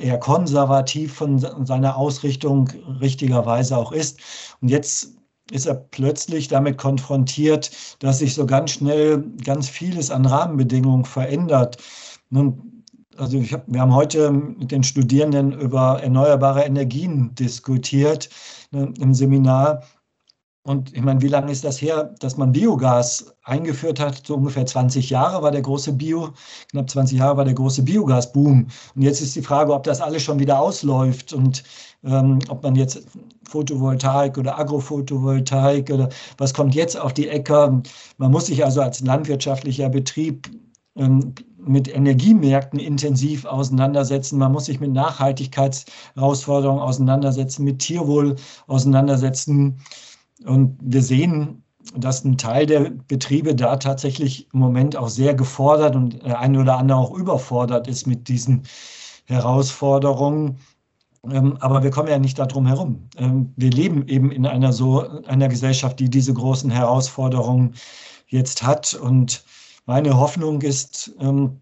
eher 0.00 0.18
konservativ 0.18 1.14
von 1.14 1.38
seiner 1.38 1.96
Ausrichtung 1.96 2.68
richtigerweise 3.00 3.76
auch 3.76 3.92
ist. 3.92 4.18
Und 4.60 4.68
jetzt 4.68 5.16
ist 5.50 5.66
er 5.66 5.74
plötzlich 5.74 6.48
damit 6.48 6.78
konfrontiert, 6.78 7.70
dass 8.00 8.18
sich 8.18 8.34
so 8.34 8.46
ganz 8.46 8.72
schnell 8.72 9.22
ganz 9.44 9.68
vieles 9.68 10.10
an 10.10 10.26
Rahmenbedingungen 10.26 11.04
verändert. 11.04 11.78
Nun, 12.30 12.82
also 13.16 13.40
hab, 13.40 13.64
wir 13.66 13.80
haben 13.80 13.94
heute 13.94 14.30
mit 14.30 14.70
den 14.70 14.82
Studierenden 14.82 15.52
über 15.52 16.02
erneuerbare 16.02 16.64
Energien 16.64 17.34
diskutiert 17.34 18.28
ne, 18.72 18.92
im 18.98 19.14
Seminar. 19.14 19.82
Und 20.66 20.92
ich 20.96 21.02
meine, 21.02 21.22
wie 21.22 21.28
lange 21.28 21.52
ist 21.52 21.62
das 21.62 21.80
her, 21.80 22.12
dass 22.18 22.36
man 22.36 22.50
Biogas 22.50 23.32
eingeführt 23.44 24.00
hat? 24.00 24.26
So 24.26 24.34
ungefähr 24.34 24.66
20 24.66 25.10
Jahre 25.10 25.40
war 25.40 25.52
der 25.52 25.62
große 25.62 25.92
Bio, 25.92 26.30
knapp 26.72 26.90
20 26.90 27.18
Jahre 27.18 27.36
war 27.36 27.44
der 27.44 27.54
große 27.54 27.84
Biogasboom. 27.84 28.66
Und 28.96 29.02
jetzt 29.02 29.20
ist 29.20 29.36
die 29.36 29.42
Frage, 29.42 29.72
ob 29.72 29.84
das 29.84 30.00
alles 30.00 30.24
schon 30.24 30.40
wieder 30.40 30.58
ausläuft 30.58 31.32
und 31.32 31.62
ähm, 32.02 32.40
ob 32.48 32.64
man 32.64 32.74
jetzt 32.74 33.06
Photovoltaik 33.48 34.38
oder 34.38 34.58
Agrophotovoltaik 34.58 35.88
oder 35.88 36.08
was 36.36 36.52
kommt 36.52 36.74
jetzt 36.74 36.98
auf 36.98 37.14
die 37.14 37.28
Äcker. 37.28 37.80
Man 38.18 38.32
muss 38.32 38.46
sich 38.46 38.64
also 38.64 38.80
als 38.80 39.00
landwirtschaftlicher 39.02 39.88
Betrieb 39.88 40.50
ähm, 40.96 41.32
mit 41.58 41.94
Energiemärkten 41.94 42.80
intensiv 42.80 43.44
auseinandersetzen. 43.44 44.36
Man 44.38 44.50
muss 44.50 44.64
sich 44.64 44.80
mit 44.80 44.92
Nachhaltigkeitsherausforderungen 44.92 46.82
auseinandersetzen, 46.82 47.62
mit 47.62 47.78
Tierwohl 47.78 48.34
auseinandersetzen. 48.66 49.78
Und 50.44 50.78
wir 50.80 51.02
sehen, 51.02 51.62
dass 51.94 52.24
ein 52.24 52.36
Teil 52.36 52.66
der 52.66 52.90
Betriebe 52.90 53.54
da 53.54 53.76
tatsächlich 53.76 54.48
im 54.52 54.60
Moment 54.60 54.96
auch 54.96 55.08
sehr 55.08 55.34
gefordert 55.34 55.96
und 55.96 56.22
der 56.24 56.40
eine 56.40 56.60
oder 56.60 56.78
andere 56.78 56.98
auch 56.98 57.14
überfordert 57.14 57.86
ist 57.88 58.06
mit 58.06 58.28
diesen 58.28 58.62
Herausforderungen. 59.26 60.58
Ähm, 61.30 61.56
aber 61.60 61.82
wir 61.82 61.90
kommen 61.90 62.08
ja 62.08 62.18
nicht 62.18 62.38
darum 62.38 62.66
herum. 62.66 63.08
Ähm, 63.16 63.52
wir 63.56 63.70
leben 63.70 64.06
eben 64.08 64.30
in 64.30 64.46
einer 64.46 64.72
so 64.72 65.22
einer 65.26 65.48
Gesellschaft, 65.48 65.98
die 66.00 66.10
diese 66.10 66.34
großen 66.34 66.70
Herausforderungen 66.70 67.74
jetzt 68.28 68.62
hat. 68.62 68.94
Und 68.94 69.44
meine 69.86 70.16
Hoffnung 70.16 70.62
ist, 70.62 71.14
ähm, 71.20 71.60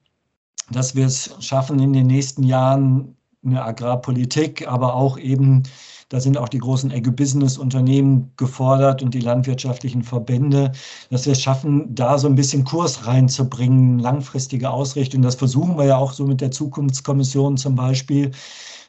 dass 0.71 0.95
wir 0.95 1.07
es 1.07 1.35
schaffen, 1.41 1.79
in 1.79 1.93
den 1.93 2.07
nächsten 2.07 2.43
Jahren 2.43 3.17
eine 3.45 3.63
Agrarpolitik, 3.63 4.67
aber 4.67 4.95
auch 4.95 5.19
eben, 5.19 5.63
da 6.09 6.21
sind 6.21 6.39
auch 6.39 6.49
die 6.49 6.59
großen 6.59 6.93
Agribusiness-Unternehmen 6.93 8.33
gefordert 8.37 9.03
und 9.03 9.15
die 9.15 9.21
landwirtschaftlichen 9.21 10.03
Verbände, 10.03 10.73
dass 11.11 11.27
wir 11.27 11.33
es 11.33 11.43
schaffen, 11.43 11.95
da 11.95 12.19
so 12.19 12.29
ein 12.29 12.35
bisschen 12.35 12.65
Kurs 12.65 13.07
reinzubringen, 13.07 13.99
langfristige 13.99 14.71
Ausrichtung. 14.71 15.23
Das 15.23 15.35
versuchen 15.35 15.77
wir 15.77 15.85
ja 15.87 15.97
auch 15.97 16.13
so 16.13 16.25
mit 16.27 16.41
der 16.41 16.51
Zukunftskommission 16.51 17.57
zum 17.57 17.75
Beispiel, 17.75 18.31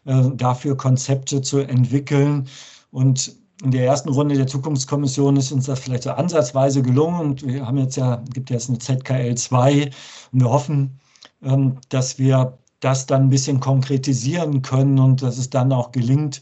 äh, 0.06 0.24
dafür 0.36 0.78
Konzepte 0.78 1.42
zu 1.42 1.60
entwickeln. 1.60 2.48
Und 2.92 3.36
in 3.64 3.72
der 3.72 3.86
ersten 3.86 4.10
Runde 4.10 4.36
der 4.36 4.48
Zukunftskommission 4.48 5.38
ist 5.38 5.52
uns 5.52 5.66
das 5.66 5.80
vielleicht 5.80 6.04
so 6.04 6.12
ansatzweise 6.12 6.82
gelungen 6.82 7.20
und 7.20 7.46
wir 7.46 7.66
haben 7.66 7.78
jetzt 7.78 7.96
ja, 7.96 8.22
gibt 8.34 8.50
jetzt 8.50 8.70
eine 8.70 8.80
ZKL 8.80 9.36
2 9.36 9.86
und 10.32 10.42
wir 10.42 10.50
hoffen, 10.50 11.00
ähm, 11.42 11.78
dass 11.90 12.20
wir 12.20 12.58
das 12.82 13.06
dann 13.06 13.24
ein 13.24 13.30
bisschen 13.30 13.60
konkretisieren 13.60 14.62
können 14.62 15.00
und 15.00 15.22
dass 15.22 15.38
es 15.38 15.50
dann 15.50 15.72
auch 15.72 15.92
gelingt, 15.92 16.42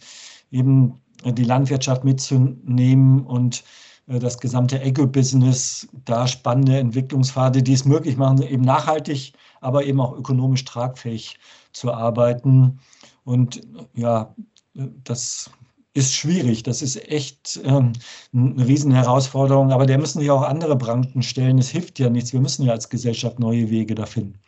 eben 0.53 1.01
die 1.25 1.43
Landwirtschaft 1.43 2.03
mitzunehmen 2.03 3.25
und 3.25 3.63
äh, 4.07 4.19
das 4.19 4.37
gesamte 4.39 4.81
Agribusiness, 4.81 5.87
da 6.05 6.27
spannende 6.27 6.77
Entwicklungspfade, 6.77 7.63
die 7.63 7.73
es 7.73 7.85
möglich 7.85 8.17
machen, 8.17 8.41
eben 8.41 8.63
nachhaltig, 8.63 9.33
aber 9.61 9.85
eben 9.85 9.99
auch 9.99 10.15
ökonomisch 10.17 10.65
tragfähig 10.65 11.37
zu 11.71 11.93
arbeiten. 11.93 12.79
Und 13.23 13.61
ja, 13.95 14.33
das 14.73 15.49
ist 15.93 16.13
schwierig. 16.13 16.63
Das 16.63 16.81
ist 16.81 17.09
echt 17.09 17.59
ähm, 17.63 17.93
eine 18.33 18.67
Riesenherausforderung. 18.67 19.71
Aber 19.71 19.85
der 19.85 19.99
müssen 19.99 20.19
sich 20.19 20.31
auch 20.31 20.41
andere 20.41 20.75
Branchen 20.75 21.21
stellen. 21.21 21.59
Es 21.59 21.69
hilft 21.69 21.99
ja 21.99 22.09
nichts. 22.09 22.33
Wir 22.33 22.41
müssen 22.41 22.65
ja 22.65 22.71
als 22.71 22.89
Gesellschaft 22.89 23.39
neue 23.39 23.69
Wege 23.69 23.95
da 23.95 24.05
finden. 24.05 24.39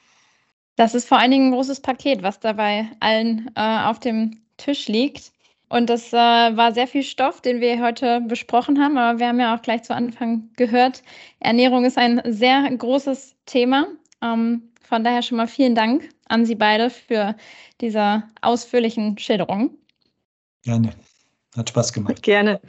Das 0.75 0.93
ist 0.93 1.07
vor 1.07 1.19
allen 1.19 1.31
Dingen 1.31 1.49
ein 1.49 1.53
großes 1.53 1.79
Paket, 1.81 2.21
was 2.21 2.39
dabei 2.39 2.87
allen 2.99 3.49
äh, 3.55 3.85
auf 3.85 3.99
dem 3.99 4.41
Tisch 4.57 4.87
liegt. 4.87 5.31
Und 5.69 5.89
das 5.89 6.13
äh, 6.13 6.15
war 6.15 6.73
sehr 6.73 6.87
viel 6.87 7.03
Stoff, 7.03 7.41
den 7.41 7.59
wir 7.59 7.81
heute 7.81 8.21
besprochen 8.21 8.81
haben. 8.81 8.97
Aber 8.97 9.19
wir 9.19 9.27
haben 9.27 9.39
ja 9.39 9.55
auch 9.55 9.61
gleich 9.61 9.83
zu 9.83 9.95
Anfang 9.95 10.49
gehört, 10.55 11.01
Ernährung 11.39 11.85
ist 11.85 11.97
ein 11.97 12.21
sehr 12.25 12.69
großes 12.69 13.35
Thema. 13.45 13.87
Ähm, 14.21 14.69
von 14.87 15.03
daher 15.03 15.21
schon 15.21 15.37
mal 15.37 15.47
vielen 15.47 15.75
Dank 15.75 16.09
an 16.27 16.45
Sie 16.45 16.55
beide 16.55 16.89
für 16.89 17.35
diese 17.81 18.23
ausführlichen 18.41 19.17
Schilderungen. 19.17 19.77
Gerne. 20.63 20.91
Hat 21.55 21.69
Spaß 21.69 21.93
gemacht. 21.93 22.21
Gerne. 22.21 22.59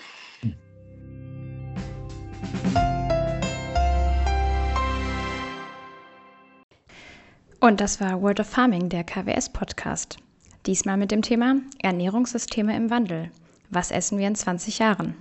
Und 7.61 7.81
das 7.81 8.01
war 8.01 8.23
World 8.23 8.41
of 8.41 8.47
Farming, 8.47 8.89
der 8.89 9.03
KWS-Podcast. 9.03 10.19
Diesmal 10.67 10.97
mit 10.97 11.13
dem 11.13 11.23
Thema 11.23 11.57
Ernährungssysteme 11.81 12.77
im 12.77 12.91
Wandel. 12.91 13.31
Was 13.71 13.93
essen 13.93 14.19
wir 14.19 14.27
in 14.27 14.35
20 14.35 14.81
Jahren? 14.81 15.15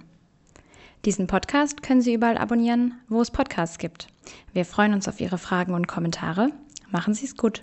Diesen 1.06 1.28
Podcast 1.28 1.84
können 1.84 2.02
Sie 2.02 2.16
überall 2.16 2.40
abonnieren, 2.40 2.96
wo 3.10 3.22
es 3.22 3.30
Podcasts 3.30 3.78
gibt. 3.78 4.08
Wir 4.54 4.66
freuen 4.66 4.96
uns 4.96 5.08
auf 5.08 5.22
Ihre 5.22 5.38
Fragen 5.38 5.76
und 5.76 5.88
Kommentare. 5.88 6.50
Machen 6.90 7.14
Sie 7.14 7.26
es 7.26 7.38
gut. 7.38 7.62